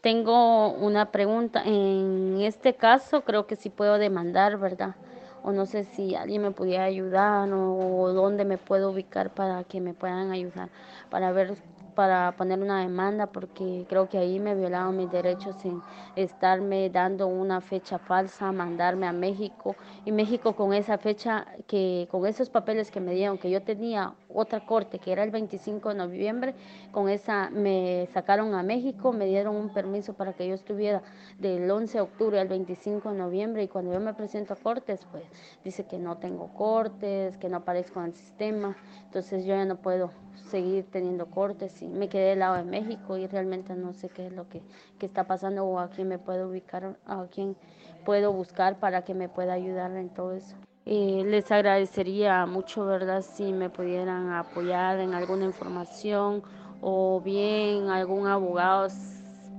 Tengo 0.00 0.70
una 0.72 1.10
pregunta. 1.10 1.62
En 1.64 2.40
este 2.40 2.74
caso 2.74 3.22
creo 3.22 3.46
que 3.46 3.56
sí 3.56 3.70
puedo 3.70 3.98
demandar, 3.98 4.58
¿verdad? 4.58 4.94
O 5.42 5.52
no 5.52 5.66
sé 5.66 5.84
si 5.84 6.14
alguien 6.14 6.42
me 6.42 6.50
pudiera 6.50 6.84
ayudar 6.84 7.48
o 7.52 8.12
dónde 8.12 8.44
me 8.44 8.58
puedo 8.58 8.90
ubicar 8.90 9.30
para 9.30 9.64
que 9.64 9.80
me 9.80 9.94
puedan 9.94 10.30
ayudar, 10.30 10.68
para 11.10 11.32
ver 11.32 11.54
para 11.90 12.32
poner 12.36 12.60
una 12.60 12.80
demanda 12.80 13.26
porque 13.26 13.84
creo 13.88 14.08
que 14.08 14.18
ahí 14.18 14.38
me 14.40 14.54
violaron 14.54 14.96
mis 14.96 15.10
derechos 15.10 15.56
en 15.64 15.82
estarme 16.16 16.90
dando 16.90 17.26
una 17.26 17.60
fecha 17.60 17.98
falsa, 17.98 18.52
mandarme 18.52 19.06
a 19.06 19.12
México 19.12 19.76
y 20.04 20.12
México 20.12 20.54
con 20.54 20.72
esa 20.72 20.98
fecha 20.98 21.46
que 21.66 22.08
con 22.10 22.26
esos 22.26 22.50
papeles 22.50 22.90
que 22.90 23.00
me 23.00 23.14
dieron 23.14 23.38
que 23.38 23.50
yo 23.50 23.62
tenía 23.62 24.14
otra 24.32 24.64
corte 24.64 24.98
que 24.98 25.12
era 25.12 25.24
el 25.24 25.30
25 25.30 25.90
de 25.90 25.94
noviembre, 25.94 26.54
con 26.92 27.08
esa 27.08 27.50
me 27.50 28.08
sacaron 28.12 28.54
a 28.54 28.62
México, 28.62 29.12
me 29.12 29.26
dieron 29.26 29.56
un 29.56 29.70
permiso 29.70 30.14
para 30.14 30.32
que 30.32 30.48
yo 30.48 30.54
estuviera 30.54 31.02
del 31.38 31.70
11 31.70 31.98
de 31.98 32.02
octubre 32.02 32.40
al 32.40 32.48
25 32.48 33.12
de 33.12 33.18
noviembre 33.18 33.62
y 33.62 33.68
cuando 33.68 33.92
yo 33.92 34.00
me 34.00 34.14
presento 34.14 34.54
a 34.54 34.56
cortes, 34.56 35.00
pues 35.10 35.24
dice 35.64 35.84
que 35.84 35.98
no 35.98 36.16
tengo 36.18 36.48
cortes, 36.54 37.36
que 37.38 37.48
no 37.48 37.58
aparezco 37.58 38.00
en 38.00 38.06
el 38.06 38.14
sistema, 38.14 38.76
entonces 39.04 39.44
yo 39.44 39.54
ya 39.54 39.64
no 39.64 39.76
puedo 39.76 40.10
seguir 40.50 40.86
teniendo 40.90 41.26
cortes 41.26 41.79
me 41.88 42.08
quedé 42.08 42.30
del 42.30 42.40
lado 42.40 42.56
de 42.56 42.64
México 42.64 43.16
y 43.16 43.26
realmente 43.26 43.74
no 43.74 43.92
sé 43.92 44.08
qué 44.08 44.26
es 44.26 44.32
lo 44.32 44.48
que, 44.48 44.62
que 44.98 45.06
está 45.06 45.24
pasando 45.24 45.64
o 45.64 45.78
a 45.78 45.88
quién 45.90 46.08
me 46.08 46.18
puedo 46.18 46.48
ubicar, 46.48 46.96
a 47.06 47.26
quién 47.32 47.56
puedo 48.04 48.32
buscar 48.32 48.78
para 48.78 49.02
que 49.02 49.14
me 49.14 49.28
pueda 49.28 49.52
ayudar 49.52 49.90
en 49.96 50.08
todo 50.10 50.32
eso. 50.32 50.56
Eh, 50.86 51.22
les 51.26 51.50
agradecería 51.52 52.46
mucho, 52.46 52.84
¿verdad?, 52.86 53.22
si 53.22 53.52
me 53.52 53.70
pudieran 53.70 54.32
apoyar 54.32 54.98
en 54.98 55.14
alguna 55.14 55.44
información 55.44 56.42
o 56.80 57.20
bien 57.20 57.90
algún 57.90 58.26
abogado, 58.26 58.88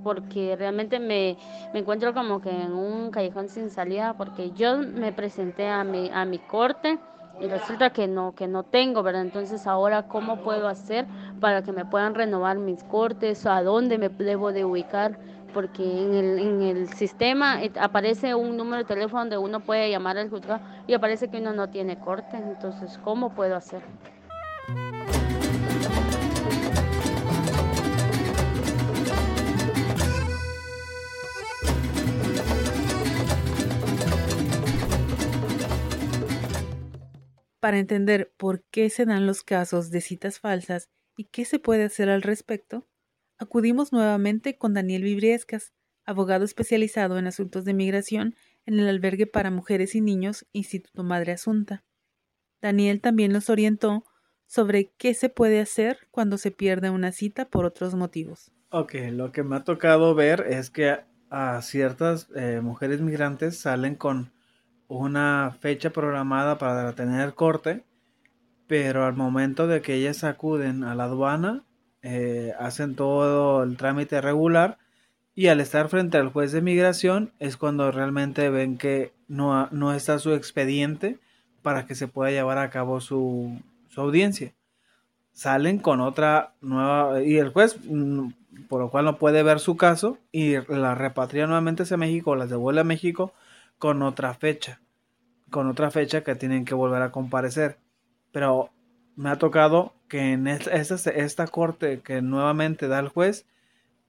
porque 0.04 0.56
realmente 0.58 1.00
me, 1.00 1.38
me 1.74 1.80
encuentro 1.80 2.14
como 2.14 2.42
que 2.42 2.50
en 2.50 2.74
un 2.74 3.12
callejón 3.12 3.50
sin 3.50 3.70
salida, 3.70 4.16
porque 4.18 4.52
yo 4.52 4.80
me 4.80 5.14
presenté 5.14 5.68
a 5.68 5.84
mi, 5.84 6.10
a 6.12 6.26
mi 6.26 6.40
corte 6.40 6.98
y 7.42 7.48
resulta 7.48 7.90
que 7.90 8.08
no, 8.08 8.34
que 8.36 8.48
no 8.48 8.64
tengo, 8.64 9.02
¿verdad? 9.04 9.24
Entonces 9.24 9.66
ahora, 9.66 10.04
¿cómo 10.04 10.38
puedo 10.44 10.68
hacer 10.68 11.08
para 11.40 11.64
que 11.64 11.72
me 11.72 11.86
puedan 11.86 12.14
renovar 12.14 12.60
mis 12.60 12.84
cortes? 12.84 13.46
¿A 13.48 13.64
dónde 13.64 13.98
me 13.98 14.10
debo 14.10 14.52
de 14.54 14.64
ubicar? 14.64 15.18
Porque 15.52 15.84
en 15.84 16.14
el, 16.14 16.40
en 16.40 16.62
el 16.62 16.90
sistema 16.90 17.64
eh, 17.64 17.72
aparece 17.80 18.36
un 18.36 18.58
número 18.58 18.78
de 18.78 18.86
teléfono 18.86 19.22
donde 19.22 19.38
uno 19.38 19.66
puede 19.66 19.90
llamar 19.90 20.18
al 20.18 20.30
juzgado 20.30 20.62
y 20.86 20.94
aparece 20.94 21.30
que 21.30 21.40
uno 21.40 21.54
no 21.54 21.70
tiene 21.70 21.98
corte. 21.98 22.38
Entonces, 22.38 22.98
¿cómo 23.00 23.34
puedo 23.34 23.56
hacer? 23.56 23.84
Para 37.62 37.78
entender 37.78 38.34
por 38.38 38.64
qué 38.72 38.90
se 38.90 39.06
dan 39.06 39.28
los 39.28 39.44
casos 39.44 39.92
de 39.92 40.02
citas 40.02 40.40
falsas 40.40 40.90
y 41.16 41.26
qué 41.26 41.46
se 41.46 41.60
puede 41.60 41.84
hacer 41.84 42.10
al 42.10 42.24
respecto, 42.24 42.88
acudimos 43.38 43.94
nuevamente 43.94 44.58
con 44.58 44.74
Daniel 44.74 45.04
Vibriescas, 45.04 45.72
abogado 46.04 46.44
especializado 46.44 47.20
en 47.20 47.28
asuntos 47.28 47.64
de 47.64 47.76
migración 47.76 48.34
en 48.66 48.80
el 48.80 48.88
albergue 48.88 49.28
para 49.28 49.52
mujeres 49.52 49.94
y 49.94 50.02
niños 50.02 50.48
Instituto 50.54 51.04
Madre 51.04 51.34
Asunta. 51.34 51.86
Daniel 52.64 53.00
también 53.00 53.32
nos 53.32 53.48
orientó 53.48 54.06
sobre 54.48 54.92
qué 54.98 55.14
se 55.14 55.30
puede 55.30 55.60
hacer 55.60 56.08
cuando 56.10 56.40
se 56.40 56.50
pierde 56.50 56.90
una 56.90 57.12
cita 57.12 57.48
por 57.48 57.66
otros 57.66 57.94
motivos. 57.94 58.52
Ok, 58.72 58.96
lo 59.12 59.32
que 59.32 59.44
me 59.44 59.58
ha 59.58 59.64
tocado 59.64 60.16
ver 60.16 60.48
es 60.50 60.72
que 60.72 60.98
a 61.30 61.62
ciertas 61.62 62.28
eh, 62.36 62.60
mujeres 62.64 63.02
migrantes 63.02 63.60
salen 63.60 63.94
con 63.94 64.34
una 64.92 65.56
fecha 65.62 65.92
programada 65.92 66.58
para 66.58 66.94
tener 66.94 67.34
corte, 67.34 67.86
pero 68.68 69.06
al 69.06 69.14
momento 69.14 69.66
de 69.68 69.82
que 69.82 69.96
ellas 69.96 70.26
acuden 70.26 70.84
a 70.84 70.96
la 70.96 71.06
aduana, 71.06 71.64
eh, 72.02 72.54
hacen 72.60 72.96
todo 72.96 73.64
el 73.64 73.78
trámite 73.78 74.20
regular 74.20 74.80
y 75.34 75.48
al 75.48 75.62
estar 75.62 75.88
frente 75.88 76.18
al 76.18 76.30
juez 76.30 76.52
de 76.52 76.62
migración 76.62 77.32
es 77.40 77.56
cuando 77.56 77.90
realmente 77.92 78.50
ven 78.50 78.78
que 78.78 79.14
no, 79.30 79.70
no 79.72 79.94
está 79.94 80.20
su 80.20 80.34
expediente 80.34 81.20
para 81.62 81.86
que 81.86 81.96
se 81.96 82.10
pueda 82.10 82.32
llevar 82.32 82.58
a 82.58 82.70
cabo 82.70 83.00
su, 83.00 83.62
su 83.88 84.02
audiencia. 84.02 84.54
Salen 85.32 85.78
con 85.78 86.02
otra 86.02 86.54
nueva 86.60 87.24
y 87.24 87.38
el 87.38 87.50
juez 87.50 87.78
mm, 87.86 88.32
por 88.68 88.82
lo 88.82 88.90
cual 88.90 89.06
no 89.06 89.18
puede 89.18 89.42
ver 89.42 89.62
su 89.62 89.78
caso 89.78 90.18
y 90.34 90.56
la 90.68 90.96
repatria 90.96 91.46
nuevamente 91.48 91.84
hacia 91.84 91.96
México, 91.96 92.36
las 92.36 92.50
devuelve 92.50 92.82
a 92.82 92.84
México 92.84 93.34
con 93.82 94.04
otra 94.04 94.36
fecha. 94.36 94.80
con 95.50 95.68
otra 95.68 95.90
fecha 95.90 96.24
que 96.24 96.36
tienen 96.36 96.66
que 96.66 96.76
volver 96.76 97.02
a 97.02 97.12
comparecer. 97.12 97.80
Pero 98.32 98.70
me 99.16 99.32
ha 99.32 99.38
tocado 99.38 99.96
que 100.08 100.34
en 100.34 100.48
esta, 100.48 101.10
esta, 101.10 101.48
corte 101.48 102.00
que 102.02 102.22
nuevamente 102.22 102.88
da 102.88 103.00
el 103.00 103.10
juez, 103.10 103.48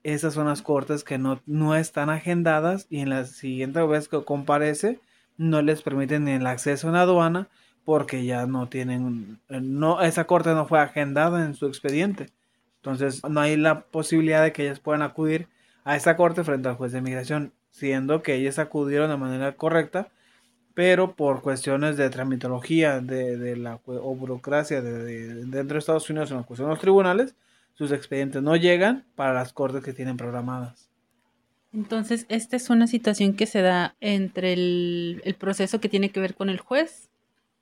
esas 0.03 0.35
son 0.35 0.47
las 0.47 0.61
cortes 0.61 1.03
que 1.03 1.17
no, 1.17 1.41
no 1.47 1.75
están 1.75 2.11
agendadas 2.11 2.85
y 2.91 2.99
en 2.99 3.09
la 3.09 3.25
siguiente 3.25 3.81
vez 3.81 4.07
que 4.07 4.23
comparece 4.23 4.99
no 5.37 5.63
les 5.63 5.81
permiten 5.81 6.27
el 6.27 6.45
acceso 6.45 6.87
en 6.87 6.95
aduana 6.95 7.49
porque 7.83 8.23
ya 8.25 8.45
no 8.45 8.69
tienen, 8.69 9.39
no, 9.49 10.01
esa 10.03 10.25
corte 10.25 10.51
no 10.53 10.67
fue 10.67 10.81
agendada 10.81 11.43
en 11.45 11.55
su 11.55 11.65
expediente. 11.65 12.29
Entonces 12.75 13.21
no 13.27 13.41
hay 13.41 13.57
la 13.57 13.81
posibilidad 13.81 14.43
de 14.43 14.53
que 14.53 14.65
ellas 14.65 14.79
puedan 14.79 15.01
acudir 15.01 15.47
a 15.83 15.95
esa 15.95 16.15
corte 16.15 16.43
frente 16.43 16.69
al 16.69 16.75
juez 16.75 16.91
de 16.91 17.01
migración, 17.01 17.53
siendo 17.73 18.21
que 18.21 18.35
ellas 18.35 18.59
acudieron 18.59 19.09
de 19.09 19.17
manera 19.17 19.55
correcta, 19.55 20.09
pero 20.75 21.15
por 21.15 21.41
cuestiones 21.41 21.97
de 21.97 22.09
tramitología 22.09 23.01
de, 23.01 23.57
la 23.57 23.79
o 23.85 24.15
burocracia 24.15 24.81
de, 24.81 25.45
dentro 25.45 25.73
de 25.73 25.79
Estados 25.79 26.09
Unidos 26.09 26.31
en 26.31 26.37
la 26.37 26.43
cuestión 26.43 26.69
de 26.69 26.75
los 26.75 26.81
tribunales, 26.81 27.35
sus 27.73 27.91
expedientes 27.91 28.41
no 28.43 28.55
llegan 28.55 29.05
para 29.15 29.33
las 29.33 29.53
cortes 29.53 29.83
que 29.83 29.91
tienen 29.91 30.17
programadas. 30.17 30.89
Entonces, 31.73 32.27
esta 32.29 32.55
es 32.55 32.69
una 32.69 32.85
situación 32.85 33.33
que 33.33 33.47
se 33.47 33.61
da 33.61 33.95
entre 33.99 34.53
el, 34.53 35.35
proceso 35.39 35.81
que 35.81 35.89
tiene 35.89 36.11
que 36.11 36.19
ver 36.19 36.35
con 36.35 36.49
el 36.49 36.59
juez 36.59 37.09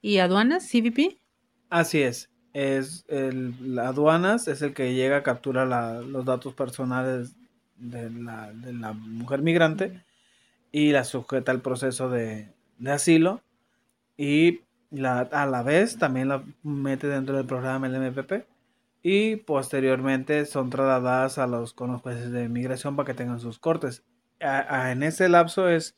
y 0.01 0.17
aduanas, 0.17 0.69
CBP. 0.69 1.17
Así 1.69 2.01
es. 2.01 2.29
Es 2.53 3.05
el, 3.07 3.79
aduanas 3.79 4.49
es 4.49 4.61
el 4.61 4.73
que 4.73 4.93
llega 4.93 5.17
a 5.17 5.23
capturar 5.23 5.67
los 6.05 6.25
datos 6.25 6.53
personales 6.53 7.37
de 7.81 8.09
la, 8.09 8.53
de 8.53 8.73
la, 8.73 8.93
mujer 8.93 9.41
migrante 9.41 10.03
y 10.71 10.91
la 10.91 11.03
sujeta 11.03 11.51
al 11.51 11.61
proceso 11.61 12.09
de, 12.09 12.53
de 12.77 12.91
asilo 12.91 13.41
y 14.17 14.61
la, 14.91 15.21
a 15.21 15.45
la 15.45 15.63
vez 15.63 15.97
también 15.97 16.29
la 16.29 16.43
mete 16.63 17.07
dentro 17.07 17.35
del 17.35 17.45
programa 17.45 17.87
LMPP 17.87 18.45
y 19.03 19.37
posteriormente 19.37 20.45
son 20.45 20.69
trasladadas 20.69 21.37
a 21.37 21.47
los, 21.47 21.73
con 21.73 21.91
los 21.91 22.01
jueces 22.01 22.31
de 22.31 22.47
migración 22.49 22.95
para 22.95 23.07
que 23.07 23.13
tengan 23.13 23.39
sus 23.39 23.57
cortes. 23.59 24.03
en 24.39 25.03
ese 25.03 25.27
lapso 25.29 25.69
es 25.69 25.95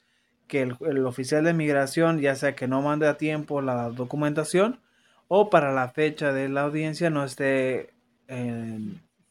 que 0.48 0.62
el, 0.62 1.06
oficial 1.06 1.44
de 1.44 1.54
migración, 1.54 2.20
ya 2.20 2.36
sea 2.36 2.56
que 2.56 2.68
no 2.68 2.82
mande 2.82 3.08
a 3.08 3.18
tiempo 3.18 3.62
la 3.62 3.90
documentación 3.90 4.80
o 5.28 5.50
para 5.50 5.74
la 5.74 5.90
fecha 5.90 6.32
de 6.32 6.50
la 6.50 6.62
audiencia 6.62 7.10
no 7.10 7.24
esté, 7.24 7.94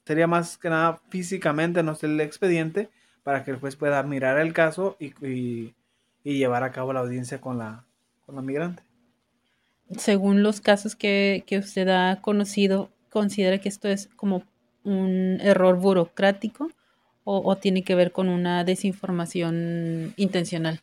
sería 0.04 0.26
más 0.26 0.59
que 0.59 0.71
nada 0.71 1.00
físicamente 1.09 1.82
no 1.82 1.92
esté 1.92 2.06
el 2.06 2.21
expediente 2.21 2.90
para 3.23 3.44
que 3.44 3.52
el 3.52 3.59
juez 3.59 3.76
pueda 3.76 4.02
mirar 4.02 4.38
el 4.38 4.52
caso 4.52 4.97
y, 4.99 5.12
y, 5.26 5.75
llevar 6.25 6.64
a 6.64 6.73
cabo 6.73 6.92
la 6.92 7.00
audiencia 7.00 7.40
con 7.40 7.59
la, 7.59 7.85
con 8.26 8.35
la 8.37 8.42
migrante. 8.42 8.82
Según 9.97 10.42
los 10.42 10.61
casos 10.61 10.97
que, 10.97 11.44
que 11.47 11.59
usted 11.59 11.88
ha 11.88 12.21
conocido, 12.21 12.90
considera 13.11 13.59
que 13.59 13.68
esto 13.68 13.88
es 13.88 14.09
como 14.16 14.42
un 14.85 15.38
error 15.40 15.76
burocrático 15.78 16.71
o, 17.25 17.56
tiene 17.56 17.85
que 17.85 17.94
ver 17.94 18.11
con 18.11 18.28
una 18.28 18.64
desinformación 18.64 20.12
intencional? 20.16 20.80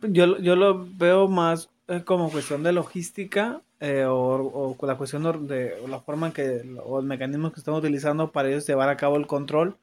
Yo, 0.00 0.38
yo 0.38 0.56
lo 0.56 0.86
veo 0.96 1.28
más 1.28 1.68
eh, 1.88 2.02
como 2.04 2.30
cuestión 2.30 2.62
de 2.62 2.72
logística 2.72 3.60
eh, 3.82 4.04
o, 4.04 4.76
o, 4.78 4.86
la 4.86 4.96
cuestión 4.96 5.24
de 5.48 5.74
la 5.88 5.98
forma 5.98 6.28
en 6.28 6.32
que 6.32 6.62
o 6.84 7.00
el 7.00 7.04
mecanismo 7.06 7.50
que 7.50 7.58
están 7.58 7.74
utilizando 7.74 8.30
para 8.30 8.48
ellos 8.48 8.64
llevar 8.64 8.88
a 8.88 8.96
cabo 8.96 9.16
el 9.16 9.26
control 9.26 9.76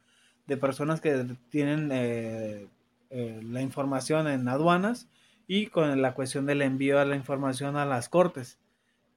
de 0.47 0.55
personas 0.55 1.01
que 1.01 1.25
tienen 1.49 1.89
eh, 1.91 2.65
la 3.09 3.61
información 3.61 4.29
en 4.29 4.47
aduanas 4.47 5.09
y 5.47 5.67
con 5.67 6.01
la 6.01 6.13
cuestión 6.13 6.45
del 6.45 6.61
envío 6.61 6.97
de 6.97 7.07
la 7.07 7.17
información 7.17 7.75
a 7.75 7.85
las 7.85 8.07
cortes. 8.07 8.57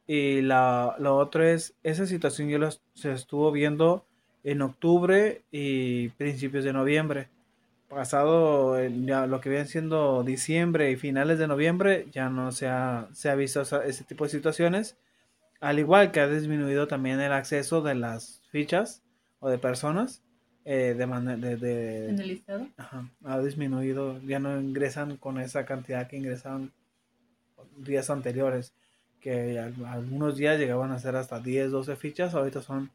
Y 0.09 0.43
la, 0.43 0.97
lo 0.99 1.17
otro 1.17 1.45
es, 1.47 1.77
esa 1.85 2.05
situación 2.07 2.49
yo 2.49 2.59
se 2.95 3.13
estuvo 3.13 3.53
viendo 3.53 4.05
en 4.43 4.63
octubre 4.63 5.45
y 5.53 6.09
principios 6.09 6.65
de 6.65 6.73
noviembre. 6.73 7.29
Pasado 7.95 8.83
ya 8.89 9.27
lo 9.27 9.41
que 9.41 9.51
viene 9.51 9.67
siendo 9.67 10.23
diciembre 10.25 10.91
y 10.91 10.97
finales 10.97 11.39
de 11.39 11.47
noviembre, 11.47 12.07
ya 12.11 12.29
no 12.29 12.53
se 12.53 12.69
ha, 12.69 13.09
se 13.13 13.29
ha 13.29 13.35
visto 13.35 13.61
ese 13.61 14.05
tipo 14.05 14.25
de 14.25 14.31
situaciones. 14.31 14.97
Al 15.61 15.79
igual 15.79 16.11
que 16.11 16.21
ha 16.21 16.29
disminuido 16.29 16.89
también 16.89 17.21
el 17.21 17.33
acceso 17.33 17.83
de 17.83 17.95
las 17.95 18.43
fichas 18.51 19.03
o 19.41 19.51
de 19.51 19.59
personas. 19.59 20.23
Eh, 20.65 20.95
de, 20.97 21.57
de, 21.57 22.09
¿En 22.09 22.21
el 22.21 22.29
listado? 22.29 22.69
Ajá, 22.77 23.11
ha 23.25 23.41
disminuido, 23.41 24.21
ya 24.23 24.39
no 24.39 24.61
ingresan 24.61 25.17
con 25.17 25.39
esa 25.41 25.67
cantidad 25.67 26.07
que 26.07 26.17
ingresaban 26.17 26.73
días 27.77 28.11
anteriores 28.11 28.73
que 29.23 29.59
algunos 29.59 30.37
días 30.37 30.59
llegaban 30.59 30.91
a 30.91 30.99
ser 30.99 31.15
hasta 31.15 31.39
10, 31.39 31.71
12 31.71 31.97
fichas, 31.97 32.35
ahorita 32.35 32.61
son 32.61 32.91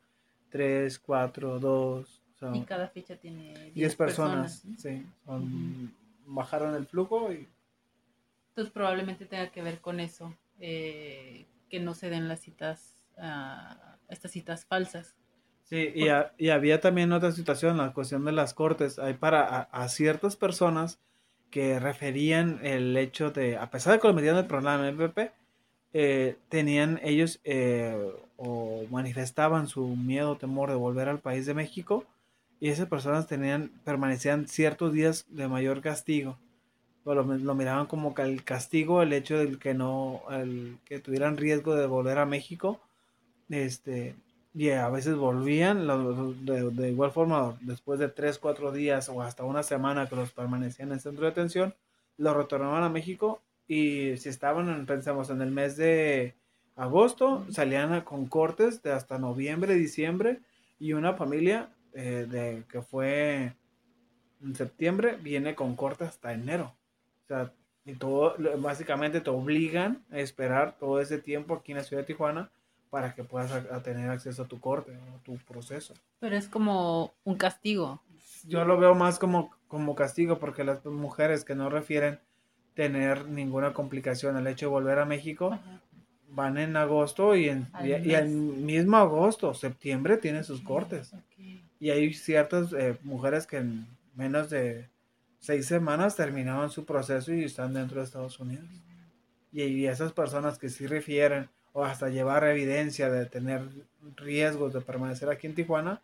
3, 0.50 1.00
4, 1.00 1.60
2. 1.60 2.22
Y 2.54 2.62
cada 2.62 2.88
ficha 2.88 3.16
tiene 3.16 3.72
10, 3.74 3.96
personas. 3.96 4.64
Sí, 4.78 5.06
bajaron 6.26 6.76
el 6.76 6.86
flujo 6.86 7.32
y... 7.32 7.48
Entonces 8.50 8.74
probablemente 8.74 9.26
tenga 9.26 9.50
que 9.50 9.62
ver 9.62 9.82
con 9.82 10.00
eso, 10.00 10.34
eh, 10.60 11.46
que 11.70 11.80
no 11.80 11.94
se 11.94 12.10
den 12.10 12.28
las 12.28 12.42
citas, 12.42 12.96
uh, 13.18 13.76
estas 14.10 14.32
citas 14.32 14.66
falsas. 14.66 15.16
Sí, 15.64 15.92
y, 15.94 16.06
y, 16.38 16.50
había 16.50 16.80
también 16.80 17.12
otra 17.12 17.32
situación, 17.34 17.78
la 17.78 17.94
cuestión 17.94 18.24
de 18.26 18.32
las 18.32 18.54
cortes. 18.54 19.00
Hay 19.00 19.16
para 19.16 19.64
a, 19.64 19.90
ciertas 19.90 20.36
personas 20.38 20.98
que 21.52 21.80
referían 21.80 22.60
el 22.64 22.96
hecho 22.96 23.32
de, 23.32 23.58
a 23.58 23.70
pesar 23.70 23.94
de 23.94 24.00
que 24.00 24.08
lo 24.08 24.14
metían 24.14 24.36
en 24.36 24.42
el 24.42 24.48
programa 24.48 24.90
MVP, 24.90 25.32
eh, 25.94 26.38
tenían 26.50 27.00
ellos 27.04 27.40
eh, 27.44 28.12
o 28.38 28.86
manifestaban 28.90 29.68
su 29.68 29.88
miedo 29.88 30.32
o 30.32 30.38
temor 30.38 30.70
de 30.70 30.76
volver 30.76 31.10
al 31.10 31.20
país 31.20 31.46
de 31.46 31.54
México 31.54 32.06
y 32.60 32.70
esas 32.70 32.88
personas 32.88 33.28
tenían 33.28 33.72
permanecían 33.84 34.48
ciertos 34.48 34.94
días 34.94 35.26
de 35.30 35.48
mayor 35.48 35.82
castigo. 35.82 36.38
O 37.04 37.14
lo, 37.14 37.24
miraban 37.24 37.86
como 37.86 38.14
el 38.18 38.44
castigo 38.44 39.02
el 39.02 39.14
hecho 39.14 39.38
de 39.38 39.58
que 39.58 39.74
no 39.74 40.22
el, 40.30 40.78
que 40.84 41.00
tuvieran 41.00 41.38
riesgo 41.38 41.76
de 41.76 41.88
volver 41.88 42.18
a 42.18 42.26
México 42.26 42.82
este 43.50 44.14
y 44.54 44.72
a 44.72 44.90
veces 44.90 45.16
volvían 45.16 45.88
de, 46.46 46.70
de, 46.72 46.90
igual 46.90 47.12
forma 47.12 47.58
después 47.62 48.00
de 48.00 48.10
tres 48.10 48.40
cuatro 48.40 48.74
días 48.74 49.08
o 49.08 49.22
hasta 49.22 49.46
una 49.46 49.64
semana 49.64 50.10
que 50.10 50.18
los 50.18 50.34
permanecían 50.34 50.90
en 50.90 50.96
el 50.96 51.00
centro 51.00 51.24
de 51.24 51.32
detención 51.32 51.74
los 52.18 52.36
retornaban 52.36 52.84
a 52.84 52.90
México 52.90 53.42
y 53.68 54.16
si 54.18 54.30
estaban, 54.30 54.86
pensamos, 54.86 55.30
en 55.30 55.42
el 55.42 55.52
mes 55.52 55.76
de 55.76 56.36
agosto, 56.76 57.46
salían 57.52 58.02
con 58.02 58.28
cortes 58.28 58.82
de 58.82 58.92
hasta 58.92 59.18
noviembre, 59.18 59.76
diciembre, 59.76 60.40
y 60.80 60.94
una 60.94 61.14
familia 61.14 61.70
eh, 62.00 62.28
de, 62.30 62.64
que 62.72 62.84
fue 62.84 63.54
en 64.44 64.56
septiembre 64.56 65.18
viene 65.20 65.56
con 65.56 65.76
cortes 65.76 66.10
hasta 66.10 66.32
enero. 66.32 66.76
O 67.24 67.28
sea, 67.28 67.52
y 67.86 67.94
todo, 67.94 68.36
básicamente 68.60 69.20
te 69.20 69.32
obligan 69.32 70.06
a 70.12 70.20
esperar 70.20 70.78
todo 70.78 71.02
ese 71.02 71.18
tiempo 71.18 71.56
aquí 71.56 71.72
en 71.72 71.80
la 71.80 71.84
ciudad 71.84 72.04
de 72.04 72.06
Tijuana 72.06 72.52
para 72.92 73.16
que 73.16 73.24
puedas 73.24 73.52
tener 73.84 74.12
acceso 74.12 74.44
a 74.44 74.48
tu 74.48 74.60
corte, 74.60 74.94
a 74.94 75.24
tu 75.24 75.38
proceso. 75.38 75.96
Pero 76.20 76.36
es 76.36 76.48
como 76.48 77.16
un 77.24 77.36
castigo. 77.36 78.00
Yo 78.46 78.64
lo 78.64 78.78
veo 78.78 78.94
más 78.94 79.18
como, 79.18 79.50
como 79.68 79.96
castigo 79.96 80.38
porque 80.38 80.64
las 80.64 80.86
mujeres 80.86 81.44
que 81.44 81.56
no 81.56 81.68
refieren 81.72 82.20
tener 82.76 83.28
ninguna 83.28 83.74
complicación. 83.74 84.38
El 84.38 84.46
hecho 84.46 84.68
de 84.68 84.72
volver 84.72 85.00
a 85.00 85.06
México, 85.06 85.58
van 86.30 86.60
en 86.60 86.78
agosto 86.78 87.36
y, 87.36 87.50
en, 87.50 87.68
y, 87.84 88.14
al 88.14 88.28
mismo 88.30 88.98
agosto, 88.98 89.56
septiembre, 89.56 90.18
tiene 90.18 90.44
sus 90.44 90.62
cortes. 90.62 91.12
Y 91.80 91.90
hay 91.92 92.14
ciertas 92.14 92.74
eh, 92.74 92.98
mujeres 93.04 93.46
que 93.46 93.58
en 93.58 93.88
menos 94.16 94.50
de 94.50 94.90
seis 95.40 95.68
semanas 95.68 96.16
terminaban 96.16 96.70
su 96.70 96.86
proceso 96.86 97.34
y 97.34 97.44
están 97.44 97.74
dentro 97.74 98.00
de 98.00 98.06
Estados 98.06 98.40
Unidos. 98.40 98.68
Y, 99.52 99.86
esas 99.86 100.12
personas 100.12 100.58
que 100.58 100.70
sí 100.70 100.88
refieren 100.88 101.50
o 101.74 101.86
hasta 101.86 102.10
llevar 102.10 102.44
evidencia 102.44 103.10
de 103.10 103.26
tener 103.26 103.62
riesgos 104.16 104.74
de 104.74 104.82
permanecer 104.82 105.30
aquí 105.30 105.48
en 105.48 105.56
Tijuana, 105.56 106.02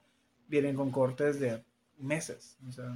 vienen 0.48 0.75
con 0.75 0.92
cortes 0.92 1.39
de 1.39 1.63
meses. 2.00 2.58
O 2.68 2.72
sea, 2.72 2.94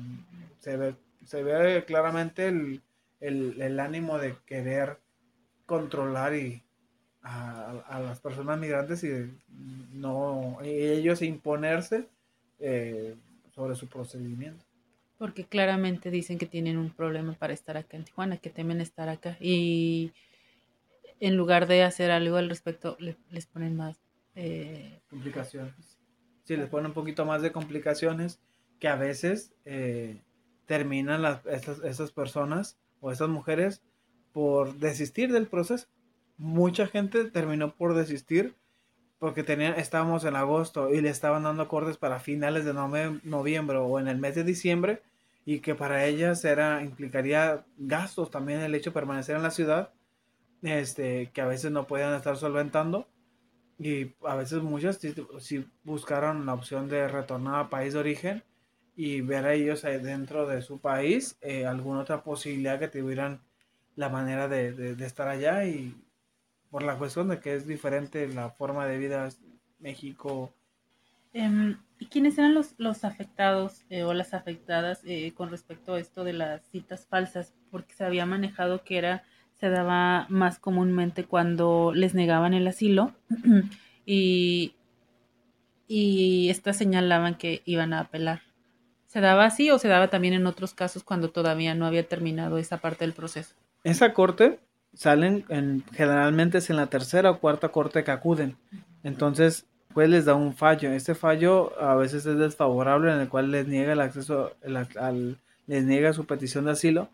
se 0.59 0.77
ve, 0.77 0.95
se 1.25 1.43
ve 1.43 1.83
claramente 1.85 2.47
el, 2.47 2.81
el, 3.19 3.79
ánimo 3.79 4.19
de 4.19 4.35
querer 4.45 4.99
controlar 5.65 6.35
y 6.35 6.63
a, 7.23 7.99
las 8.03 8.19
personas 8.19 8.59
migrantes 8.59 9.03
y 9.03 9.31
no 9.93 10.59
ellos 10.63 11.21
imponerse 11.21 12.07
eh, 12.59 13.15
sobre 13.53 13.75
su 13.75 13.87
procedimiento. 13.87 14.63
Porque 15.17 15.45
claramente 15.45 16.11
dicen 16.11 16.37
que 16.37 16.45
tienen 16.45 16.77
un 16.77 16.91
problema 16.91 17.33
para 17.33 17.53
estar 17.53 17.75
acá 17.77 17.97
en 17.97 18.03
Tijuana, 18.03 18.37
que 18.37 18.49
temen 18.49 18.81
estar 18.81 19.09
acá 19.09 19.37
y 19.39 20.11
en 21.19 21.35
lugar 21.35 21.67
de 21.67 21.83
hacer 21.83 22.11
algo 22.11 22.37
al 22.37 22.49
respecto 22.49 22.97
les 22.99 23.45
ponen 23.47 23.75
más 23.75 23.97
eh, 24.35 24.99
complicaciones. 25.09 25.97
Sí, 26.43 26.55
les 26.55 26.69
ponen 26.69 26.87
un 26.87 26.93
poquito 26.93 27.25
más 27.25 27.41
de 27.41 27.51
complicaciones 27.51 28.39
que 28.79 28.87
a 28.87 28.95
veces 28.95 29.53
eh, 29.65 30.21
terminan 30.67 31.23
las, 31.23 31.43
esas, 31.47 31.83
esas 31.83 32.11
personas 32.11 32.77
o 32.99 33.11
estas 33.11 33.29
mujeres 33.29 33.81
por 34.31 34.77
desistir 34.77 35.33
del 35.33 35.47
proceso. 35.47 35.87
Mucha 36.37 36.85
gente 36.85 37.25
terminó 37.25 37.75
por 37.75 37.95
desistir 37.95 38.53
porque 39.19 39.43
tenía, 39.43 39.71
estábamos 39.71 40.23
en 40.25 40.35
agosto 40.35 40.93
y 40.93 41.01
le 41.01 41.09
estaban 41.09 41.43
dando 41.43 41.67
cortes 41.67 41.97
para 41.97 42.19
finales 42.19 42.65
de 42.65 42.73
noviembre 42.73 43.77
o 43.77 43.99
en 43.99 44.07
el 44.07 44.17
mes 44.17 44.35
de 44.35 44.43
diciembre 44.43 45.01
y 45.45 45.59
que 45.59 45.75
para 45.75 46.05
ellas 46.05 46.43
era 46.45 46.83
implicaría 46.83 47.65
gastos 47.77 48.29
también 48.29 48.61
el 48.61 48.75
hecho 48.75 48.91
de 48.91 48.95
permanecer 48.95 49.35
en 49.35 49.43
la 49.43 49.51
ciudad 49.51 49.93
este 50.61 51.31
que 51.33 51.41
a 51.41 51.47
veces 51.47 51.71
no 51.71 51.87
podían 51.87 52.13
estar 52.13 52.37
solventando 52.37 53.07
y 53.79 54.13
a 54.23 54.35
veces 54.35 54.61
muchas 54.61 54.99
sí, 55.39 55.67
buscaron 55.83 56.45
la 56.45 56.53
opción 56.53 56.89
de 56.89 57.07
retornar 57.07 57.55
al 57.55 57.69
país 57.69 57.93
de 57.93 57.99
origen 57.99 58.43
y 58.95 59.21
ver 59.21 59.45
a 59.45 59.53
ellos 59.53 59.83
dentro 59.83 60.47
de 60.47 60.61
su 60.61 60.79
país 60.79 61.37
eh, 61.41 61.65
alguna 61.65 61.99
otra 62.01 62.23
posibilidad 62.23 62.79
que 62.79 62.87
tuvieran 62.87 63.41
la 63.95 64.09
manera 64.09 64.47
de, 64.47 64.73
de 64.73 65.05
estar 65.05 65.27
allá 65.27 65.65
y 65.65 65.95
por 66.69 66.83
la 66.83 66.97
cuestión 66.97 67.29
de 67.29 67.39
que 67.39 67.55
es 67.55 67.67
diferente 67.67 68.27
la 68.27 68.49
forma 68.49 68.85
de 68.85 68.97
vida 68.97 69.29
México. 69.79 70.53
Em, 71.33 71.77
¿Y 71.99 72.07
quiénes 72.07 72.37
eran 72.37 72.53
los, 72.53 72.75
los 72.77 73.03
afectados 73.03 73.81
eh, 73.89 74.03
o 74.03 74.13
las 74.13 74.33
afectadas 74.33 75.01
eh, 75.05 75.33
con 75.33 75.49
respecto 75.49 75.93
a 75.93 75.99
esto 75.99 76.23
de 76.23 76.33
las 76.33 76.61
citas 76.71 77.05
falsas? 77.07 77.53
Porque 77.71 77.93
se 77.93 78.05
había 78.05 78.25
manejado 78.25 78.83
que 78.83 78.97
era 78.97 79.23
se 79.59 79.69
daba 79.69 80.27
más 80.29 80.59
comúnmente 80.59 81.25
cuando 81.25 81.91
les 81.93 82.13
negaban 82.13 82.53
el 82.53 82.67
asilo 82.67 83.13
y, 84.05 84.75
y 85.87 86.49
estas 86.49 86.77
señalaban 86.77 87.35
que 87.35 87.63
iban 87.65 87.93
a 87.93 88.01
apelar. 88.01 88.41
¿Se 89.07 89.19
daba 89.19 89.45
así 89.45 89.71
o 89.71 89.79
se 89.79 89.87
daba 89.87 90.09
también 90.09 90.35
en 90.35 90.45
otros 90.45 90.73
casos 90.73 91.03
cuando 91.03 91.31
todavía 91.31 91.73
no 91.73 91.87
había 91.87 92.07
terminado 92.07 92.57
esa 92.59 92.77
parte 92.77 93.05
del 93.05 93.13
proceso? 93.13 93.55
Esa 93.83 94.13
corte 94.13 94.59
salen 94.93 95.45
en, 95.49 95.83
generalmente 95.93 96.59
es 96.59 96.69
en 96.69 96.77
la 96.77 96.87
tercera 96.87 97.31
o 97.31 97.39
cuarta 97.39 97.69
corte 97.69 98.03
que 98.03 98.11
acuden. 98.11 98.57
Entonces, 99.03 99.65
pues 99.93 100.09
les 100.09 100.25
da 100.25 100.35
un 100.35 100.53
fallo. 100.53 100.91
Este 100.91 101.15
fallo 101.15 101.79
a 101.81 101.95
veces 101.95 102.25
es 102.25 102.37
desfavorable 102.37 103.11
en 103.11 103.19
el 103.19 103.29
cual 103.29 103.51
les 103.51 103.67
niega 103.67 103.93
el 103.93 104.01
acceso, 104.01 104.55
al, 104.99 105.39
les 105.65 105.83
niega 105.85 106.13
su 106.13 106.25
petición 106.25 106.65
de 106.65 106.71
asilo 106.71 107.09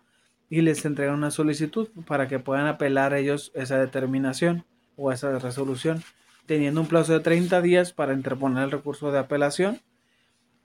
y 0.49 0.61
les 0.61 0.83
entrega 0.85 1.13
una 1.13 1.31
solicitud 1.31 1.87
para 2.05 2.27
que 2.27 2.39
puedan 2.39 2.67
apelar 2.67 3.13
ellos 3.13 3.51
esa 3.55 3.77
determinación 3.77 4.65
o 4.97 5.11
esa 5.11 5.39
resolución, 5.39 6.03
teniendo 6.45 6.81
un 6.81 6.87
plazo 6.87 7.13
de 7.13 7.21
30 7.21 7.61
días 7.61 7.93
para 7.93 8.13
interponer 8.13 8.65
el 8.65 8.71
recurso 8.71 9.11
de 9.11 9.19
apelación 9.19 9.79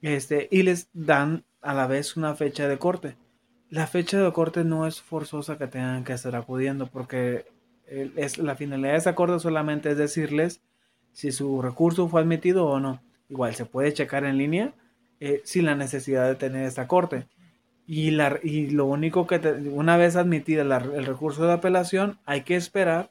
este, 0.02 0.48
y 0.50 0.62
les 0.62 0.88
dan 0.92 1.44
a 1.62 1.74
la 1.74 1.86
vez 1.86 2.16
una 2.16 2.34
fecha 2.34 2.68
de 2.68 2.78
corte. 2.78 3.16
La 3.70 3.86
fecha 3.86 4.22
de 4.22 4.32
corte 4.32 4.64
no 4.64 4.86
es 4.86 5.02
forzosa 5.02 5.58
que 5.58 5.66
tengan 5.66 6.04
que 6.04 6.14
estar 6.14 6.34
acudiendo 6.34 6.86
porque 6.86 7.46
es, 7.86 8.38
la 8.38 8.54
finalidad 8.54 8.92
de 8.92 8.98
esa 8.98 9.14
corte 9.14 9.38
solamente 9.38 9.90
es 9.90 9.98
decirles 9.98 10.62
si 11.12 11.32
su 11.32 11.60
recurso 11.60 12.08
fue 12.08 12.22
admitido 12.22 12.66
o 12.66 12.80
no. 12.80 13.02
Igual 13.28 13.54
se 13.54 13.66
puede 13.66 13.92
checar 13.92 14.24
en 14.24 14.38
línea 14.38 14.72
eh, 15.20 15.42
sin 15.44 15.66
la 15.66 15.74
necesidad 15.74 16.26
de 16.26 16.34
tener 16.34 16.64
esta 16.64 16.86
corte. 16.86 17.26
Y, 17.86 18.10
la, 18.10 18.38
y 18.42 18.70
lo 18.70 18.86
único 18.86 19.26
que 19.26 19.38
una 19.70 19.96
vez 19.96 20.16
admitida 20.16 20.62
el 20.62 21.06
recurso 21.06 21.46
de 21.46 21.52
apelación 21.52 22.18
hay 22.24 22.42
que 22.42 22.56
esperar 22.56 23.10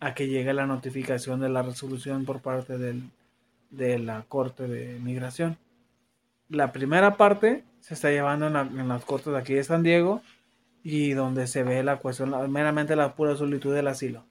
a 0.00 0.14
que 0.14 0.28
llegue 0.28 0.54
la 0.54 0.66
notificación 0.66 1.40
de 1.40 1.48
la 1.48 1.62
resolución 1.62 2.24
por 2.24 2.40
parte 2.40 2.78
del, 2.78 3.10
de 3.70 3.98
la 3.98 4.22
Corte 4.22 4.68
de 4.68 4.98
Migración. 5.00 5.56
La 6.48 6.72
primera 6.72 7.16
parte 7.16 7.64
se 7.84 7.92
está 7.92 8.10
llevando 8.10 8.46
en, 8.46 8.88
las 8.88 9.04
cortes 9.04 9.30
de 9.30 9.38
aquí 9.38 9.52
de 9.52 9.62
San 9.62 9.82
Diego 9.82 10.22
y 10.82 11.10
donde 11.10 11.46
se 11.46 11.64
ve 11.64 11.82
la 11.82 11.98
cuestión, 11.98 12.50
meramente 12.50 12.96
la 12.96 13.14
pura 13.14 13.36
solicitud 13.36 13.74
del 13.74 13.88
asilo. 13.88 14.24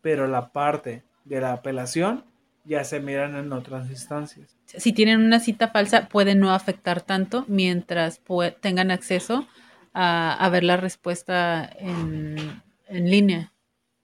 Pero 0.00 0.26
la 0.26 0.52
parte 0.52 1.02
de 1.26 1.38
la 1.42 1.52
apelación 1.52 2.24
ya 2.64 2.82
se 2.82 3.00
miran 3.00 3.36
en 3.36 3.52
otras 3.52 3.90
instancias. 3.90 4.56
Si 4.64 4.94
tienen 4.94 5.20
una 5.20 5.38
cita 5.38 5.68
falsa, 5.68 6.08
puede 6.08 6.34
no 6.34 6.50
afectar 6.50 7.02
tanto 7.02 7.44
mientras 7.46 8.22
tengan 8.62 8.90
acceso 8.90 9.46
a, 9.92 10.48
ver 10.50 10.64
la 10.64 10.78
respuesta 10.78 11.70
en, 11.78 12.62
línea. 12.88 13.52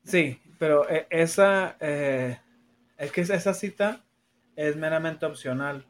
Sí, 0.04 0.38
pero 0.58 0.86
eh, 0.90 1.06
esa, 1.08 1.74
eh, 1.80 2.38
es 2.98 3.12
que 3.12 3.22
esa 3.22 3.54
cita 3.54 4.00
es 4.56 4.76
meramente 4.76 5.24
opcional 5.24 5.86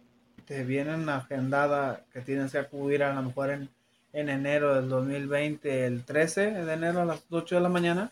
te 0.50 0.64
vienen 0.64 1.08
agendada 1.08 2.04
que 2.12 2.22
tienes 2.22 2.50
que 2.50 2.58
acudir 2.58 3.04
a 3.04 3.14
lo 3.14 3.22
mejor 3.22 3.50
en, 3.50 3.68
enero 4.12 4.74
del 4.74 4.88
2020, 4.88 5.86
el 5.86 6.02
13 6.04 6.64
de 6.64 6.72
enero 6.72 7.02
a 7.02 7.04
las 7.04 7.24
8 7.30 7.54
de 7.54 7.60
la 7.60 7.68
mañana, 7.68 8.10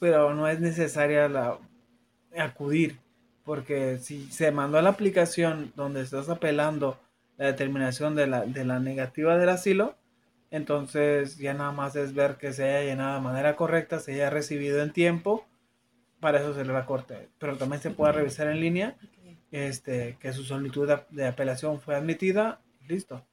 pero 0.00 0.34
no 0.34 0.48
es 0.48 0.58
necesaria 0.58 1.28
la, 1.28 1.58
acudir, 2.36 2.98
porque 3.44 3.98
si 3.98 4.26
se 4.32 4.50
mandó 4.50 4.78
a 4.78 4.82
la 4.82 4.90
aplicación 4.90 5.72
donde 5.76 6.00
estás 6.00 6.28
apelando 6.28 6.98
la 7.36 7.46
determinación 7.46 8.16
de 8.16 8.26
la, 8.26 8.44
de 8.46 8.64
la 8.64 8.80
negativa 8.80 9.38
del 9.38 9.50
asilo, 9.50 9.94
entonces 10.50 11.36
ya 11.36 11.54
nada 11.54 11.70
más 11.70 11.94
es 11.94 12.14
ver 12.14 12.34
que 12.34 12.52
se 12.52 12.64
haya 12.64 12.82
llenado 12.82 13.14
de 13.14 13.20
manera 13.20 13.54
correcta, 13.54 14.00
se 14.00 14.14
haya 14.14 14.28
recibido 14.28 14.82
en 14.82 14.92
tiempo, 14.92 15.46
para 16.18 16.40
eso 16.40 16.52
se 16.52 16.64
le 16.64 16.72
va 16.72 16.80
a 16.80 16.86
corte, 16.86 17.28
pero 17.38 17.56
también 17.56 17.80
se 17.80 17.92
puede 17.92 18.10
revisar 18.14 18.48
en 18.48 18.60
línea 18.60 18.96
este, 19.52 20.16
que 20.20 20.32
su 20.32 20.44
solicitud 20.44 20.88
de, 21.10 21.26
apelación 21.26 21.80
fue 21.80 21.96
admitida, 21.96 22.60
listo. 22.88 23.24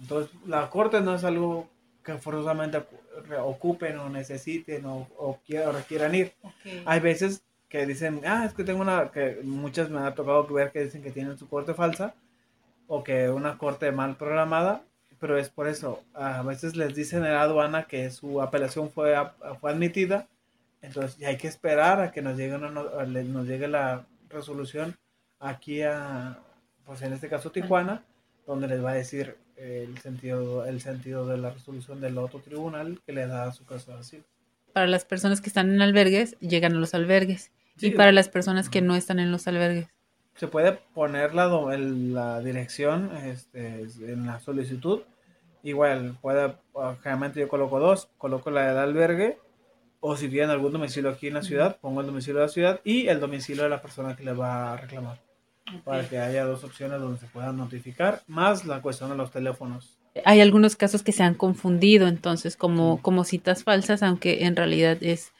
Entonces, 0.00 0.32
la 0.46 0.68
corte 0.70 1.00
no 1.00 1.14
es 1.14 1.24
algo 1.24 1.68
que 2.02 2.14
forzosamente 2.14 2.82
ocupen 3.42 3.98
o 3.98 4.08
necesiten 4.08 4.84
o, 4.86 5.08
o, 5.18 5.38
requieran 5.72 6.14
ir. 6.14 6.32
Hay 6.84 7.00
veces 7.00 7.42
que 7.68 7.86
dicen, 7.86 8.20
ah, 8.26 8.44
es 8.44 8.54
que 8.54 8.64
tengo 8.64 8.82
una, 8.82 9.10
que 9.10 9.40
muchas 9.44 9.88
me 9.90 10.00
ha 10.00 10.14
tocado 10.14 10.46
ver 10.46 10.72
que 10.72 10.84
dicen 10.84 11.02
que 11.02 11.10
tienen 11.10 11.38
su 11.38 11.48
corte 11.48 11.74
falsa 11.74 12.14
o 12.86 13.02
que 13.04 13.30
una 13.30 13.56
corte 13.56 13.92
mal 13.92 14.16
programada, 14.16 14.82
pero 15.18 15.38
es 15.38 15.48
por 15.48 15.68
eso. 15.68 16.02
A 16.14 16.42
veces 16.42 16.76
les 16.76 16.94
dicen 16.94 17.24
en 17.24 17.32
la 17.32 17.42
aduana 17.42 17.84
que 17.84 18.10
su 18.10 18.42
apelación 18.42 18.90
fue, 18.90 19.14
fue 19.60 19.70
admitida, 19.70 20.26
entonces 20.82 21.24
hay 21.24 21.36
que 21.36 21.48
esperar 21.48 22.00
a 22.00 22.10
que 22.10 22.22
nos 22.22 22.36
llegue, 22.36 22.58
nos 22.58 23.46
llegue 23.46 23.68
la, 23.68 24.04
resolución 24.32 24.96
aquí 25.38 25.82
a, 25.82 26.38
pues 26.84 27.02
en 27.02 27.12
este 27.12 27.28
caso 27.28 27.50
Tijuana, 27.50 28.04
donde 28.46 28.68
les 28.68 28.84
va 28.84 28.90
a 28.90 28.94
decir 28.94 29.36
el 29.56 29.98
sentido, 29.98 30.64
el 30.64 30.80
sentido 30.80 31.26
de 31.26 31.38
la 31.38 31.50
resolución 31.50 32.00
del 32.00 32.18
otro 32.18 32.40
tribunal 32.40 33.00
que 33.06 33.12
le 33.12 33.26
da 33.26 33.52
su 33.52 33.64
caso 33.64 33.92
de 33.92 33.98
asilo. 33.98 34.24
Para 34.72 34.86
las 34.86 35.04
personas 35.04 35.40
que 35.40 35.48
están 35.48 35.72
en 35.72 35.82
albergues, 35.82 36.36
llegan 36.40 36.72
a 36.72 36.76
los 36.76 36.94
albergues. 36.94 37.50
y 37.80 37.90
para 37.90 38.12
las 38.12 38.28
personas 38.28 38.68
que 38.68 38.80
no 38.80 38.96
están 38.96 39.18
en 39.18 39.30
los 39.30 39.46
albergues. 39.46 39.88
Se 40.36 40.48
puede 40.48 40.72
poner 40.94 41.34
la, 41.34 41.46
la 41.46 42.40
dirección 42.40 43.10
este, 43.24 43.82
en 43.82 44.26
la 44.26 44.40
solicitud. 44.40 45.02
Igual, 45.62 46.16
puede, 46.20 46.54
generalmente 47.02 47.40
yo 47.40 47.48
coloco 47.48 47.78
dos, 47.78 48.08
coloco 48.18 48.50
la 48.50 48.68
del 48.68 48.78
albergue 48.78 49.38
o 50.04 50.16
si 50.16 50.28
tienen 50.28 50.50
algún 50.50 50.72
domicilio 50.72 51.10
aquí 51.10 51.28
en 51.28 51.34
la 51.34 51.42
ciudad, 51.42 51.78
pongo 51.80 52.00
el 52.00 52.08
domicilio 52.08 52.40
de 52.40 52.46
la 52.46 52.52
ciudad 52.52 52.80
y 52.82 53.06
el 53.06 53.20
domicilio 53.20 53.62
de 53.62 53.68
la 53.68 53.80
persona 53.80 54.16
que 54.16 54.24
le 54.24 54.32
va 54.32 54.72
a 54.72 54.76
reclamar. 54.76 55.18
Para 55.84 56.06
que 56.08 56.18
haya 56.18 56.44
dos 56.44 56.64
opciones 56.64 57.00
donde 57.00 57.20
se 57.20 57.26
puedan 57.26 57.56
notificar, 57.56 58.20
más 58.26 58.66
la 58.66 58.82
cuestión 58.82 59.10
de 59.10 59.16
los 59.16 59.30
teléfonos. 59.30 59.96
Hay 60.24 60.40
algunos 60.40 60.74
casos 60.74 61.04
que 61.04 61.12
se 61.12 61.22
han 61.22 61.34
confundido 61.34 62.08
entonces 62.08 62.56
como, 62.56 63.00
como 63.00 63.22
citas 63.22 63.62
falsas, 63.62 64.02
aunque 64.02 64.44
en 64.44 64.56
realidad 64.56 64.98
es 65.00 65.32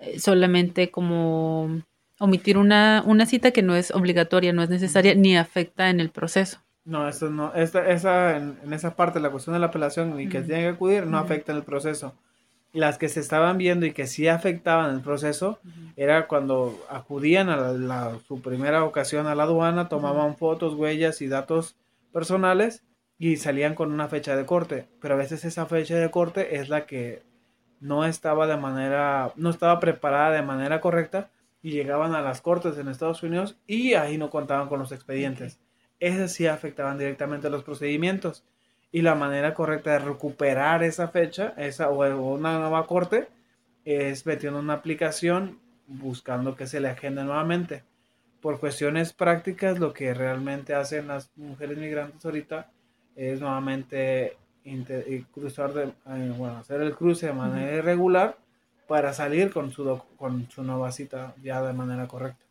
eh, 0.00 0.18
solamente 0.18 0.90
como 0.90 1.80
omitir 2.18 2.58
una, 2.58 3.04
una 3.06 3.24
cita 3.24 3.52
que 3.52 3.62
no 3.62 3.76
es 3.76 3.92
obligatoria, 3.92 4.52
no 4.52 4.64
es 4.64 4.68
necesaria, 4.68 5.14
ni 5.14 5.36
afecta 5.36 5.90
en 5.90 6.00
el 6.00 6.10
proceso. 6.10 6.58
No, 6.84 7.08
eso 7.08 7.30
no, 7.30 7.54
esta, 7.54 7.88
esa, 7.88 8.36
en, 8.36 8.72
esa 8.72 8.96
parte, 8.96 9.20
la 9.20 9.30
cuestión 9.30 9.54
de 9.54 9.60
la 9.60 9.66
apelación 9.66 10.20
y 10.20 10.28
que 10.28 10.40
tiene 10.40 10.62
que 10.62 10.68
acudir, 10.68 11.06
no 11.06 11.18
afecta 11.18 11.52
en 11.52 11.58
el 11.58 11.64
proceso 11.64 12.16
las 12.72 12.98
que 12.98 13.08
se 13.08 13.20
estaban 13.20 13.58
viendo 13.58 13.86
y 13.86 13.92
que 13.92 14.06
sí 14.06 14.28
afectaban 14.28 14.94
el 14.94 15.00
proceso 15.00 15.58
era 15.96 16.28
cuando 16.28 16.78
acudían 16.90 17.48
a 17.48 17.72
la, 17.72 18.18
su 18.26 18.40
primera 18.40 18.84
ocasión 18.84 19.26
a 19.26 19.34
la 19.34 19.44
aduana, 19.44 19.88
tomaban 19.88 20.36
fotos, 20.36 20.74
huellas 20.74 21.22
y 21.22 21.28
datos 21.28 21.76
personales 22.12 22.84
y 23.18 23.36
salían 23.36 23.74
con 23.74 23.92
una 23.92 24.08
fecha 24.08 24.36
de 24.36 24.46
corte. 24.46 24.86
Pero 25.00 25.14
a 25.14 25.18
veces 25.18 25.44
esa 25.44 25.66
fecha 25.66 25.96
de 25.96 26.10
corte 26.10 26.56
es 26.56 26.68
la 26.68 26.86
que 26.86 27.22
no 27.80 28.04
estaba 28.04 28.46
de 28.46 28.56
manera, 28.56 29.32
no 29.36 29.50
estaba 29.50 29.80
preparada 29.80 30.30
de 30.32 30.42
manera 30.42 30.80
correcta 30.80 31.30
y 31.62 31.70
llegaban 31.70 32.14
a 32.14 32.22
las 32.22 32.40
cortes 32.40 32.78
en 32.78 32.88
Estados 32.88 33.22
Unidos 33.22 33.56
y 33.66 33.94
ahí 33.94 34.18
no 34.18 34.30
contaban 34.30 34.68
con 34.68 34.78
los 34.78 34.92
expedientes. 34.92 35.58
Esas 36.00 36.32
sí 36.32 36.46
afectaban 36.46 36.98
directamente 36.98 37.50
los 37.50 37.64
procedimientos 37.64 38.44
y 38.90 39.02
la 39.02 39.14
manera 39.14 39.54
correcta 39.54 39.92
de 39.92 39.98
recuperar 40.00 40.82
esa 40.82 41.08
fecha 41.08 41.54
esa, 41.56 41.90
o 41.90 42.34
una 42.34 42.58
nueva 42.58 42.86
corte 42.86 43.28
es 43.84 44.26
metiendo 44.26 44.58
una 44.58 44.74
aplicación 44.74 45.58
buscando 45.86 46.56
que 46.56 46.66
se 46.66 46.80
le 46.80 46.88
agende 46.88 47.24
nuevamente. 47.24 47.84
Por 48.40 48.60
cuestiones 48.60 49.12
prácticas, 49.12 49.78
lo 49.78 49.92
que 49.92 50.14
realmente 50.14 50.74
hacen 50.74 51.08
las 51.08 51.30
mujeres 51.36 51.76
migrantes 51.78 52.24
ahorita 52.24 52.70
es 53.16 53.40
nuevamente 53.40 54.36
cruzar 55.32 55.72
de, 55.72 55.84
eh, 55.84 56.34
bueno, 56.36 56.58
hacer 56.58 56.82
el 56.82 56.94
cruce 56.94 57.26
de 57.26 57.32
manera 57.32 57.76
irregular 57.76 58.36
para 58.86 59.12
salir 59.12 59.50
con 59.50 59.70
su, 59.70 60.00
con 60.16 60.48
su 60.50 60.62
nueva 60.62 60.92
cita 60.92 61.34
ya 61.42 61.62
de 61.62 61.72
manera 61.72 62.06
correcta. 62.06 62.44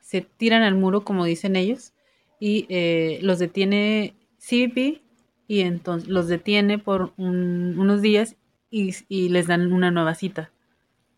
Se 0.00 0.20
tiran 0.20 0.62
al 0.62 0.74
muro, 0.74 1.02
como 1.02 1.24
dicen 1.24 1.56
ellos, 1.56 1.92
y 2.38 2.66
eh, 2.68 3.18
los 3.22 3.38
detiene 3.38 4.14
CBP 4.38 5.03
y 5.46 5.60
entonces 5.60 6.08
los 6.08 6.28
detiene 6.28 6.78
por 6.78 7.12
unos 7.16 8.02
días 8.02 8.36
y, 8.70 9.28
les 9.28 9.46
dan 9.46 9.72
una 9.72 9.90
nueva 9.90 10.14
cita. 10.14 10.50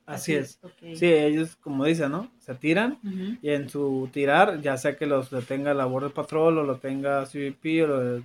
Así, 0.05 0.35
es. 0.35 0.61
Sí, 0.95 1.07
ellos, 1.07 1.57
como 1.57 1.85
dicen, 1.85 2.13
¿no? 2.13 2.31
Se 2.39 2.55
tiran 2.55 2.99
y 3.43 3.51
en 3.51 3.69
su 3.69 4.09
tirar, 4.13 4.61
ya 4.61 4.77
sea 4.77 4.97
que 4.97 5.07
los 5.07 5.31
detenga 5.31 5.75
la 5.75 5.87
Border 5.87 6.13
Patrol 6.13 6.59
o 6.59 6.65
lo 6.65 6.77
tenga 6.77 7.25
CBP 7.25 7.83
o 7.85 7.87
lo 7.87 8.23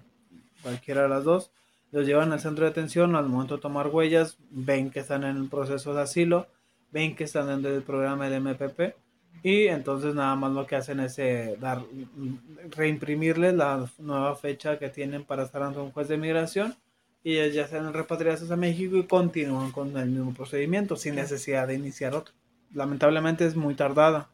cualquiera 0.62 1.04
de 1.04 1.10
las 1.10 1.24
dos, 1.24 1.52
los 1.92 2.06
llevan 2.06 2.32
al 2.32 2.40
centro 2.40 2.66
de 2.66 2.72
detención, 2.72 3.16
al 3.16 3.28
momento 3.28 3.56
de 3.56 3.62
tomar 3.62 3.88
huellas, 3.88 4.38
ven 4.52 4.92
que 4.92 5.00
están 5.00 5.24
en 5.24 5.38
el 5.38 5.50
proceso 5.50 5.94
de 5.94 6.02
asilo, 6.02 6.48
ven 6.92 7.16
que 7.16 7.24
están 7.24 7.48
dentro 7.48 7.72
del 7.72 7.82
programa 7.82 8.30
de 8.30 8.40
MPP 8.40 8.96
y 9.44 9.68
entonces 9.68 10.14
nada 10.16 10.36
más 10.36 10.52
lo 10.52 10.68
que 10.68 10.76
hacen 10.76 11.00
es 11.00 11.18
eh, 11.20 11.58
dar, 11.60 11.84
reimprimirles 12.70 13.54
la 13.54 13.90
nueva 13.98 14.36
fecha 14.36 14.78
que 14.78 14.90
tienen 14.90 15.24
para 15.24 15.44
estar 15.44 15.64
ante 15.64 15.80
un 15.80 15.92
juez 15.92 16.08
de 16.08 16.18
migración 16.18 16.76
y 17.24 17.38
ellos 17.38 17.56
ya 17.56 17.68
sean 17.68 17.94
repatriados 17.94 18.50
a 18.52 18.56
México 18.56 18.98
y 18.98 19.04
continúan 19.04 19.72
con 19.72 19.96
el 19.98 20.10
mismo 20.10 20.34
procedimiento 20.34 20.96
sin 20.96 21.16
necesidad 21.16 21.68
de 21.68 21.76
iniciar 21.76 22.16
otro. 22.16 22.34
Lamentablemente 22.74 23.46
es 23.46 23.56
muy 23.56 23.76
tardada. 23.76 24.30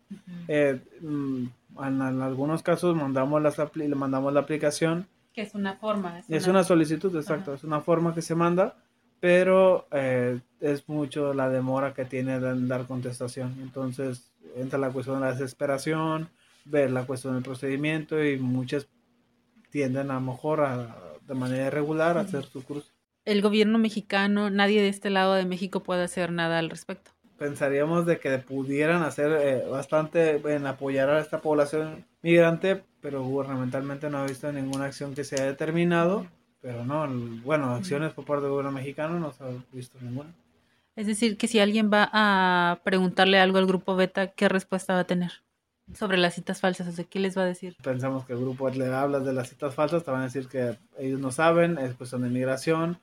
Eh, 0.48 0.80
mm, 1.02 1.46
en, 1.84 2.02
algunos 2.02 2.64
casos 2.64 2.96
mandamos, 2.96 3.42
las, 3.42 3.58
le 3.76 3.96
mandamos 3.96 4.34
la 4.34 4.42
aplicación 4.42 5.08
que 5.38 5.44
es 5.44 5.54
una 5.54 5.76
forma. 5.76 6.24
Es, 6.28 6.48
una... 6.48 6.64
solicitud, 6.64 7.16
exacto. 7.16 7.54
Es 7.54 7.64
una 7.64 7.80
forma 7.82 8.16
que 8.16 8.24
se 8.24 8.34
manda, 8.34 8.76
pero 9.20 9.88
eh, 9.92 10.40
es 10.60 10.90
mucho 10.90 11.32
la 11.32 11.48
demora 11.48 11.94
que 11.94 12.06
tiene 12.06 12.40
de 12.40 12.66
dar 12.66 12.88
contestación. 12.88 13.56
Entonces 13.62 14.32
entra 14.56 14.80
la 14.80 14.90
cuestión 14.90 15.20
de 15.20 15.26
la 15.26 15.34
desesperación, 15.34 16.30
ver 16.66 16.92
la 16.92 17.06
cuestión 17.06 17.34
del 17.34 17.44
procedimiento 17.44 18.24
y 18.24 18.38
muchas 18.38 18.88
tienden 19.70 20.12
a 20.12 20.16
lo 20.16 20.22
mejor 20.22 20.62
a, 20.62 20.96
de 21.28 21.34
manera 21.34 21.68
irregular 21.68 22.18
a 22.18 22.22
hacer 22.22 22.46
su 22.46 22.64
cruce. 22.64 22.92
El 23.26 23.42
gobierno 23.42 23.78
mexicano, 23.78 24.50
nadie 24.50 24.82
de 24.82 24.88
este 24.88 25.10
lado 25.10 25.34
de 25.34 25.46
México 25.46 25.84
puede 25.84 26.04
hacer 26.04 26.32
nada 26.32 26.60
al 26.60 26.70
respecto. 26.70 27.12
Pensaríamos 27.38 28.06
de 28.06 28.20
que 28.20 28.38
pudieran 28.40 29.04
hacer 29.04 29.32
eh, 29.42 29.68
bastante 29.70 30.42
en 30.56 30.66
apoyar 30.66 31.10
a 31.10 31.20
esta 31.20 31.42
población 31.42 32.06
migrante, 32.22 32.84
pero 33.02 33.24
gubernamentalmente 33.24 34.10
no 34.10 34.20
ha 34.20 34.26
visto 34.26 34.52
ninguna 34.52 34.86
acción 34.86 35.14
que 35.14 35.24
se 35.24 35.36
haya 35.36 35.46
determinado, 35.46 36.26
pero 36.62 36.86
no, 36.86 37.08
bueno, 37.44 37.76
acciones 37.76 38.14
por 38.14 38.26
parte 38.26 38.44
del 38.44 38.52
gobierno 38.52 38.72
mexicano 38.72 39.20
no 39.20 39.32
se 39.32 39.44
ha 39.44 39.50
visto 39.72 39.98
ninguna. 40.02 40.34
Es 40.98 41.06
decir, 41.06 41.38
que 41.38 41.48
si 41.48 41.60
alguien 41.60 41.92
va 41.94 42.10
a 42.12 42.80
preguntarle 42.84 43.38
algo 43.40 43.60
al 43.60 43.68
grupo 43.68 43.96
beta, 43.96 44.32
¿qué 44.32 44.50
respuesta 44.50 44.96
va 44.96 45.02
a 45.02 45.08
tener? 45.08 45.32
Sobre 45.94 46.18
las 46.18 46.34
citas 46.34 46.60
falsas, 46.60 46.88
o 46.88 46.92
sea, 46.92 47.06
¿qué 47.06 47.20
les 47.20 47.38
va 47.38 47.44
a 47.44 47.46
decir? 47.46 47.78
Pensamos 47.84 48.26
que 48.26 48.34
el 48.34 48.40
grupo 48.40 48.68
le 48.72 48.88
hablas 48.88 49.24
de 49.24 49.32
las 49.32 49.48
citas 49.48 49.76
falsas, 49.76 50.04
te 50.04 50.10
van 50.10 50.22
a 50.22 50.24
decir 50.26 50.48
que 50.48 50.76
ellos 50.98 51.20
no 51.20 51.32
saben, 51.32 51.78
es 51.78 51.94
cuestión 51.94 52.24
de 52.24 52.30
migración. 52.30 52.98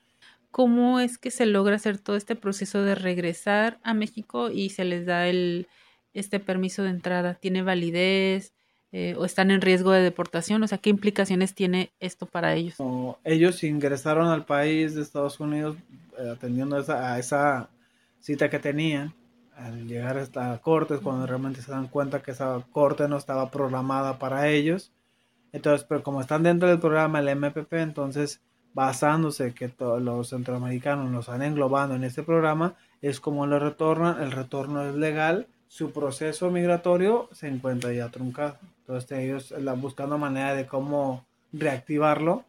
¿Cómo 0.51 0.99
es 0.99 1.19
que 1.19 1.31
se 1.31 1.47
logra 1.47 1.77
hacer 1.77 1.99
todo 1.99 2.17
este 2.17 2.35
proceso 2.35 2.83
de 2.83 2.97
regresar 2.97 3.79
a 3.85 3.95
México 3.95 4.51
y 4.51 4.71
se 4.71 4.85
les 4.85 5.07
da 5.07 5.29
el, 5.29 5.69
este 6.15 6.41
permiso 6.41 6.83
de 6.83 6.91
entrada? 6.91 7.35
¿Tiene 7.35 7.63
validez? 7.63 8.53
Eh, 8.91 9.17
o 9.19 9.25
están 9.25 9.51
en 9.51 9.61
riesgo 9.61 9.91
de 9.91 10.03
deportación? 10.03 10.63
O 10.63 10.69
sea, 10.69 10.79
¿qué 10.79 10.89
implicaciones 10.89 11.53
tiene 11.55 11.91
esto 11.99 12.27
para 12.27 12.55
ellos? 12.55 12.77
ellos 13.25 13.65
ingresaron 13.65 14.29
al 14.29 14.45
país 14.45 14.95
de 14.95 15.03
Estados 15.03 15.41
Unidos 15.41 15.77
eh, 16.17 16.31
atendiendo 16.31 16.77
a 16.77 17.19
esa 17.19 17.69
cita 18.25 18.49
que 18.49 18.59
tenían. 18.59 19.13
Al 19.55 19.87
llegar 19.87 20.17
a 20.17 20.23
esta 20.23 20.59
corte 20.59 20.95
es 20.95 21.01
cuando 21.01 21.27
realmente 21.27 21.61
se 21.61 21.71
dan 21.71 21.89
cuenta 21.89 22.23
que 22.23 22.31
esa 22.31 22.65
corte 22.73 23.07
no 23.07 23.19
estaba 23.19 23.51
programada 23.51 24.19
para 24.19 24.49
ellos. 24.49 24.93
Entonces, 25.53 25.87
pero 25.87 26.03
como 26.03 26.23
están 26.23 26.43
dentro 26.43 26.69
del 26.69 26.81
programa 26.81 27.21
del 27.21 27.37
MPP, 27.37 27.75
entonces 27.75 28.41
basándose 28.73 29.53
que 29.53 29.69
todos 29.69 30.03
los 30.03 30.31
centroamericanos 30.31 31.13
los 31.13 31.29
están 31.29 31.43
englobando 31.43 31.95
en 31.95 32.03
este 32.03 32.23
programa, 32.23 32.75
es 33.03 33.21
como 33.21 33.47
lo 33.47 33.59
retornan, 33.59 34.21
el 34.23 34.33
retorno 34.33 34.83
es 34.83 34.95
legal, 34.95 35.47
su 35.69 35.93
proceso 35.93 36.51
migratorio 36.51 37.29
se 37.31 37.47
encuentra 37.47 37.93
ya 37.93 38.09
truncado. 38.09 38.57
Entonces 38.81 39.13
ellos 39.13 39.53
están 39.53 39.81
buscando 39.83 40.17
manera 40.17 40.55
de 40.55 40.67
cómo 40.67 41.25
reactivarlo 41.53 42.45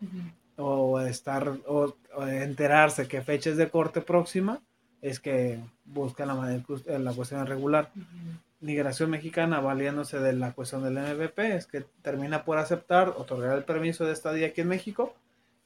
o 0.56 1.02
estar 1.02 1.58
o, 1.68 1.94
enterarse 2.28 3.10
que 3.10 3.22
fechas 3.22 3.58
de 3.58 3.70
corte 3.70 4.00
próxima 4.00 4.62
es 5.06 5.20
que 5.20 5.60
buscan 5.86 6.28
la, 6.28 6.34
manera, 6.34 6.64
la 6.98 7.14
cuestión 7.14 7.46
regular. 7.46 7.92
Migración 8.60 9.12
mexicana, 9.12 9.60
valiéndose 9.60 10.20
de 10.20 10.34
la 10.34 10.54
cuestión 10.54 10.84
del 10.84 10.96
MVP, 10.96 11.56
es 11.56 11.68
que 11.68 11.86
termina 12.02 12.44
por 12.44 12.58
aceptar, 12.58 13.10
otorgar 13.10 13.56
el 13.56 13.66
permiso 13.66 14.04
de 14.06 14.14
estadía 14.14 14.48
aquí 14.48 14.62
en 14.62 14.70
México 14.70 15.14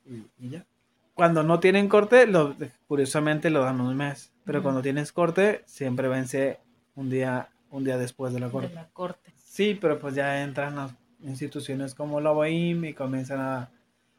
y, 0.06 0.50
ya. 0.50 0.66
Cuando 1.14 1.44
no 1.44 1.62
tienen 1.62 1.88
corte, 1.88 2.28
lo, 2.28 2.56
curiosamente 2.88 3.50
lo 3.50 3.62
dan 3.64 3.80
un 3.80 3.96
mes, 3.96 4.34
pero 4.44 4.62
cuando 4.62 4.82
tienes 4.82 5.14
corte, 5.14 5.64
siempre 5.66 6.10
vence 6.10 6.60
un 6.96 7.10
día, 7.10 7.48
un 7.72 7.86
día 7.86 7.98
después 7.98 8.34
de 8.34 8.42
la 8.42 8.50
corte. 8.50 8.74
la 8.74 8.90
corte. 8.90 9.32
Sí, 9.38 9.78
pero 9.80 10.00
pues 10.00 10.16
ya 10.16 10.44
entran 10.44 10.76
las 10.76 10.92
instituciones 11.24 11.96
como 11.96 12.20
la 12.20 12.32
OIM 12.32 12.86
y 12.86 12.94
comienzan 12.94 13.40
a, 13.40 13.70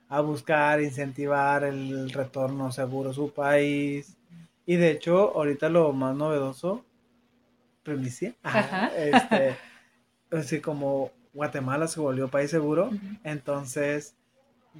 a 0.08 0.20
buscar, 0.22 0.80
incentivar 0.80 1.64
el 1.64 2.10
retorno 2.10 2.72
seguro 2.72 3.10
a 3.10 3.14
su 3.14 3.32
país. 3.32 4.16
Y 4.66 4.76
de 4.76 4.90
hecho, 4.90 5.34
ahorita 5.34 5.68
lo 5.68 5.92
más 5.92 6.14
novedoso, 6.14 6.84
primicia, 7.82 8.34
este, 8.96 9.56
así 10.30 10.60
como 10.60 11.10
Guatemala 11.32 11.88
se 11.88 12.00
volvió 12.00 12.28
país 12.28 12.50
seguro, 12.50 12.90
entonces 13.24 14.14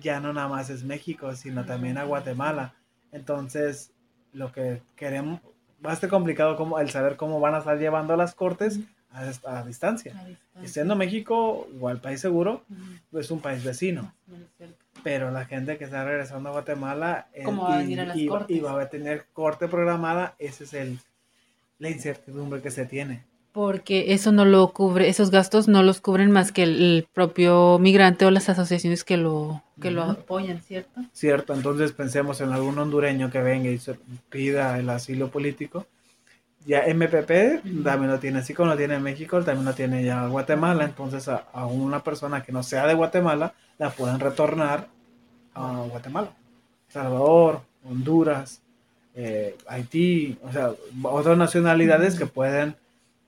ya 0.00 0.20
no 0.20 0.32
nada 0.32 0.48
más 0.48 0.70
es 0.70 0.84
México, 0.84 1.34
sino 1.34 1.64
también 1.64 1.98
a 1.98 2.04
Guatemala. 2.04 2.74
Entonces, 3.12 3.92
lo 4.32 4.52
que 4.52 4.82
queremos, 4.96 5.40
va 5.84 5.92
a 5.92 5.96
ser 5.96 6.08
complicado 6.08 6.56
como 6.56 6.78
el 6.78 6.90
saber 6.90 7.16
cómo 7.16 7.40
van 7.40 7.54
a 7.54 7.58
estar 7.58 7.78
llevando 7.78 8.16
las 8.16 8.34
cortes 8.34 8.80
a, 9.12 9.62
distancia. 9.64 10.14
Y 10.62 10.68
siendo 10.68 10.94
México, 10.94 11.68
igual 11.72 12.00
país 12.00 12.20
seguro, 12.20 12.62
es 13.12 13.30
un 13.30 13.40
país 13.40 13.64
vecino. 13.64 14.12
Pero 15.02 15.30
la 15.30 15.44
gente 15.44 15.78
que 15.78 15.84
está 15.84 16.04
regresando 16.04 16.50
a 16.50 16.52
Guatemala 16.52 17.28
eh, 17.32 17.44
y, 18.14 18.60
va 18.60 18.80
a 18.80 18.88
tener 18.88 19.26
corte 19.32 19.68
programada, 19.68 20.34
esa 20.38 20.64
es 20.64 20.74
el, 20.74 20.98
la 21.78 21.90
incertidumbre 21.90 22.60
que 22.60 22.70
se 22.70 22.86
tiene 22.86 23.24
porque 23.52 24.12
eso 24.12 24.30
no 24.32 24.44
lo 24.44 24.72
cubre, 24.72 25.08
esos 25.08 25.30
gastos 25.30 25.66
no 25.66 25.82
los 25.82 26.00
cubren 26.00 26.30
más 26.30 26.52
que 26.52 26.62
el, 26.62 27.06
propio 27.12 27.78
migrante 27.78 28.24
o 28.24 28.30
las 28.30 28.48
asociaciones 28.48 29.02
que 29.02 29.16
lo, 29.16 29.62
que 29.80 29.90
lo 29.90 30.04
apoyan, 30.04 30.62
¿cierto? 30.62 31.00
Cierto, 31.12 31.54
entonces 31.54 31.92
pensemos 31.92 32.40
en 32.40 32.52
algún 32.52 32.78
hondureño 32.78 33.30
que 33.30 33.40
venga 33.40 33.70
y 33.70 33.78
se 33.78 33.96
pida 34.28 34.78
el 34.78 34.88
asilo 34.88 35.30
político. 35.30 35.86
Ya 36.66 36.84
MPP 36.86 37.82
también 37.82 38.10
lo 38.10 38.18
tiene, 38.18 38.40
así 38.40 38.52
como 38.52 38.70
lo 38.70 38.76
tiene 38.76 38.98
México, 38.98 39.42
también 39.42 39.64
lo 39.64 39.72
tiene 39.72 40.04
ya 40.04 40.26
Guatemala, 40.26 40.84
entonces 40.84 41.26
a, 41.28 41.66
una 41.66 42.04
persona 42.04 42.42
que 42.42 42.52
no 42.52 42.62
sea 42.62 42.86
de 42.86 42.94
Guatemala 42.94 43.54
la 43.78 43.90
pueden 43.90 44.20
retornar 44.20 44.88
a 45.54 45.84
Guatemala. 45.88 46.30
Salvador, 46.88 47.62
Honduras, 47.84 48.60
eh, 49.14 49.56
Haití, 49.68 50.36
o 50.42 50.52
sea, 50.52 50.72
otras 51.02 51.38
nacionalidades 51.38 52.18
que 52.18 52.26
pueden 52.26 52.76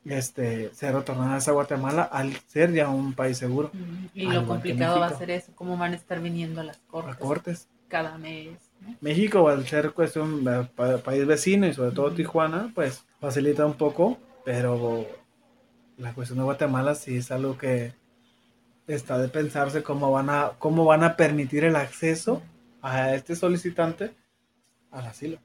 este, 0.04 0.74
ser 0.74 0.94
retornadas 0.94 1.48
a 1.48 1.52
Guatemala 1.52 2.02
al 2.02 2.32
ser 2.48 2.72
ya 2.72 2.88
un 2.88 3.14
país 3.14 3.38
seguro. 3.38 3.70
Y 4.14 4.26
lo 4.26 4.46
complicado 4.46 5.00
va 5.00 5.06
a 5.06 5.18
ser 5.18 5.30
eso, 5.30 5.52
cómo 5.54 5.76
van 5.76 5.92
a 5.92 5.96
estar 5.96 6.20
viniendo 6.20 6.62
las 6.62 6.78
cortes, 6.88 7.16
cortes. 7.16 7.68
cada 7.88 8.18
mes. 8.18 8.58
México, 9.00 9.48
al 9.48 9.66
ser 9.66 9.92
cuestión 9.92 10.44
de 10.44 10.64
país 11.04 11.26
vecino 11.26 11.66
y 11.66 11.74
sobre 11.74 11.92
todo 11.92 12.12
Tijuana, 12.12 12.72
pues 12.74 13.04
facilita 13.22 13.64
un 13.64 13.74
poco, 13.74 14.18
pero 14.44 15.06
la 15.96 16.12
cuestión 16.12 16.40
de 16.40 16.44
Guatemala 16.44 16.94
sí 16.94 17.16
es 17.16 17.30
algo 17.30 17.56
que 17.56 17.94
está 18.86 19.16
de 19.16 19.28
pensarse 19.28 19.82
cómo 19.82 20.10
van 20.10 20.28
a, 20.28 20.50
cómo 20.58 20.84
van 20.84 21.04
a 21.04 21.16
permitir 21.16 21.64
el 21.64 21.76
acceso 21.76 22.42
a 22.82 23.14
este 23.14 23.34
solicitante 23.34 24.12
al 24.90 25.06
asilo 25.06 25.38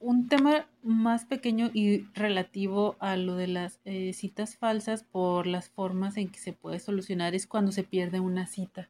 un 0.00 0.28
tema 0.28 0.66
más 0.82 1.26
pequeño 1.26 1.70
y 1.74 2.06
relativo 2.14 2.96
a 3.00 3.16
lo 3.16 3.36
de 3.36 3.46
las 3.46 3.80
eh, 3.84 4.14
citas 4.14 4.56
falsas 4.56 5.04
por 5.04 5.46
las 5.46 5.68
formas 5.68 6.16
en 6.16 6.30
que 6.30 6.38
se 6.38 6.54
puede 6.54 6.80
solucionar 6.80 7.34
es 7.34 7.46
cuando 7.46 7.70
se 7.70 7.84
pierde 7.84 8.18
una 8.18 8.46
cita 8.46 8.88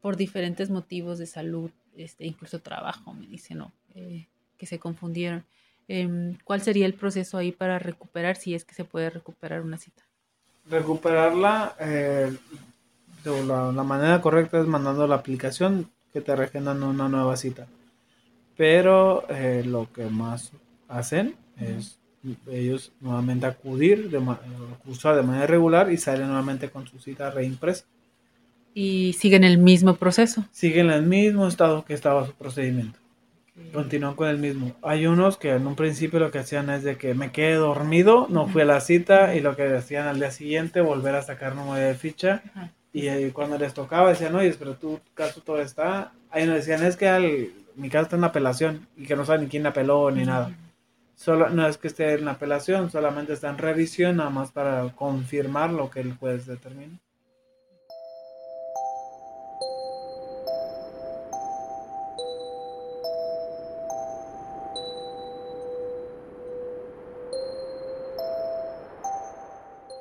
por 0.00 0.16
diferentes 0.16 0.70
motivos 0.70 1.18
de 1.18 1.26
salud, 1.26 1.72
este, 1.96 2.24
incluso 2.24 2.60
trabajo, 2.60 3.12
me 3.12 3.26
dicen, 3.26 3.58
¿no? 3.58 3.72
Eh, 3.94 4.28
que 4.56 4.66
se 4.66 4.78
confundieron. 4.78 5.44
Em, 5.88 6.36
¿Cuál 6.44 6.60
sería 6.60 6.86
el 6.86 6.94
proceso 6.94 7.38
ahí 7.38 7.50
para 7.50 7.78
recuperar, 7.78 8.36
si 8.36 8.54
es 8.54 8.64
que 8.64 8.74
se 8.74 8.84
puede 8.84 9.10
recuperar 9.10 9.62
una 9.62 9.78
cita? 9.78 10.04
Recuperarla, 10.70 11.74
eh, 11.80 12.36
la, 13.24 13.72
la 13.72 13.82
manera 13.82 14.20
correcta 14.20 14.60
es 14.60 14.66
mandando 14.66 15.06
la 15.06 15.16
aplicación 15.16 15.90
que 16.12 16.20
te 16.20 16.36
regeneran 16.36 16.82
una 16.82 17.08
nueva 17.08 17.36
cita 17.36 17.66
pero 18.58 19.24
eh, 19.30 19.62
lo 19.64 19.90
que 19.92 20.04
más 20.06 20.50
hacen 20.88 21.36
es 21.60 21.96
ellos 22.50 22.90
nuevamente 23.00 23.46
acudir, 23.46 24.10
de, 24.10 24.20
cursar 24.84 25.14
de 25.14 25.22
manera 25.22 25.46
regular 25.46 25.92
y 25.92 25.96
salen 25.96 26.26
nuevamente 26.26 26.68
con 26.68 26.86
su 26.86 26.98
cita 26.98 27.30
reimpresa. 27.30 27.84
Y 28.74 29.12
siguen 29.12 29.44
el 29.44 29.58
mismo 29.58 29.94
proceso. 29.94 30.44
Siguen 30.50 30.90
el 30.90 31.04
mismo 31.04 31.46
estado 31.46 31.84
que 31.84 31.94
estaba 31.94 32.26
su 32.26 32.32
procedimiento. 32.32 32.98
Continúan 33.72 34.14
con 34.14 34.28
el 34.28 34.38
mismo. 34.38 34.72
Hay 34.82 35.06
unos 35.06 35.36
que 35.36 35.50
en 35.50 35.66
un 35.66 35.76
principio 35.76 36.18
lo 36.18 36.30
que 36.30 36.38
hacían 36.38 36.70
es 36.70 36.82
de 36.84 36.96
que 36.96 37.14
me 37.14 37.32
quedé 37.32 37.54
dormido, 37.54 38.26
no 38.30 38.48
fui 38.48 38.62
a 38.62 38.64
la 38.64 38.80
cita 38.80 39.34
y 39.34 39.40
lo 39.40 39.56
que 39.56 39.74
hacían 39.74 40.06
al 40.06 40.18
día 40.18 40.30
siguiente 40.30 40.80
volver 40.80 41.14
a 41.14 41.22
sacar 41.22 41.54
número 41.54 41.86
de 41.86 41.94
ficha 41.94 42.42
y 42.92 43.30
cuando 43.30 43.58
les 43.58 43.74
tocaba 43.74 44.10
decían, 44.10 44.34
oye, 44.34 44.54
pero 44.58 44.74
tu 44.74 45.00
caso 45.14 45.42
todo 45.42 45.60
está. 45.60 46.12
Ahí 46.30 46.46
nos 46.46 46.56
decían, 46.56 46.82
es 46.82 46.96
que 46.96 47.52
mi 47.76 47.90
caso 47.90 48.04
está 48.04 48.16
en 48.16 48.24
apelación 48.24 48.88
y 48.96 49.04
que 49.06 49.16
no 49.16 49.24
saben 49.24 49.42
ni 49.42 49.48
quién 49.48 49.66
apeló 49.66 50.10
ni 50.10 50.24
nada. 50.24 50.50
Solo, 51.14 51.48
no 51.50 51.66
es 51.66 51.78
que 51.78 51.88
esté 51.88 52.14
en 52.14 52.28
apelación, 52.28 52.90
solamente 52.90 53.32
está 53.32 53.50
en 53.50 53.58
revisión, 53.58 54.16
nada 54.16 54.30
más 54.30 54.52
para 54.52 54.88
confirmar 54.94 55.70
lo 55.70 55.90
que 55.90 56.00
el 56.00 56.14
juez 56.14 56.46
determina. 56.46 56.98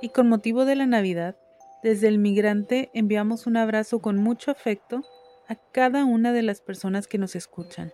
Y 0.01 0.09
con 0.09 0.29
motivo 0.29 0.65
de 0.65 0.75
la 0.75 0.85
Navidad, 0.85 1.35
desde 1.83 2.07
el 2.07 2.19
migrante 2.19 2.89
enviamos 2.93 3.47
un 3.47 3.57
abrazo 3.57 3.99
con 3.99 4.17
mucho 4.17 4.51
afecto 4.51 5.03
a 5.47 5.55
cada 5.55 6.05
una 6.05 6.33
de 6.33 6.43
las 6.43 6.61
personas 6.61 7.07
que 7.07 7.17
nos 7.17 7.35
escuchan. 7.35 7.91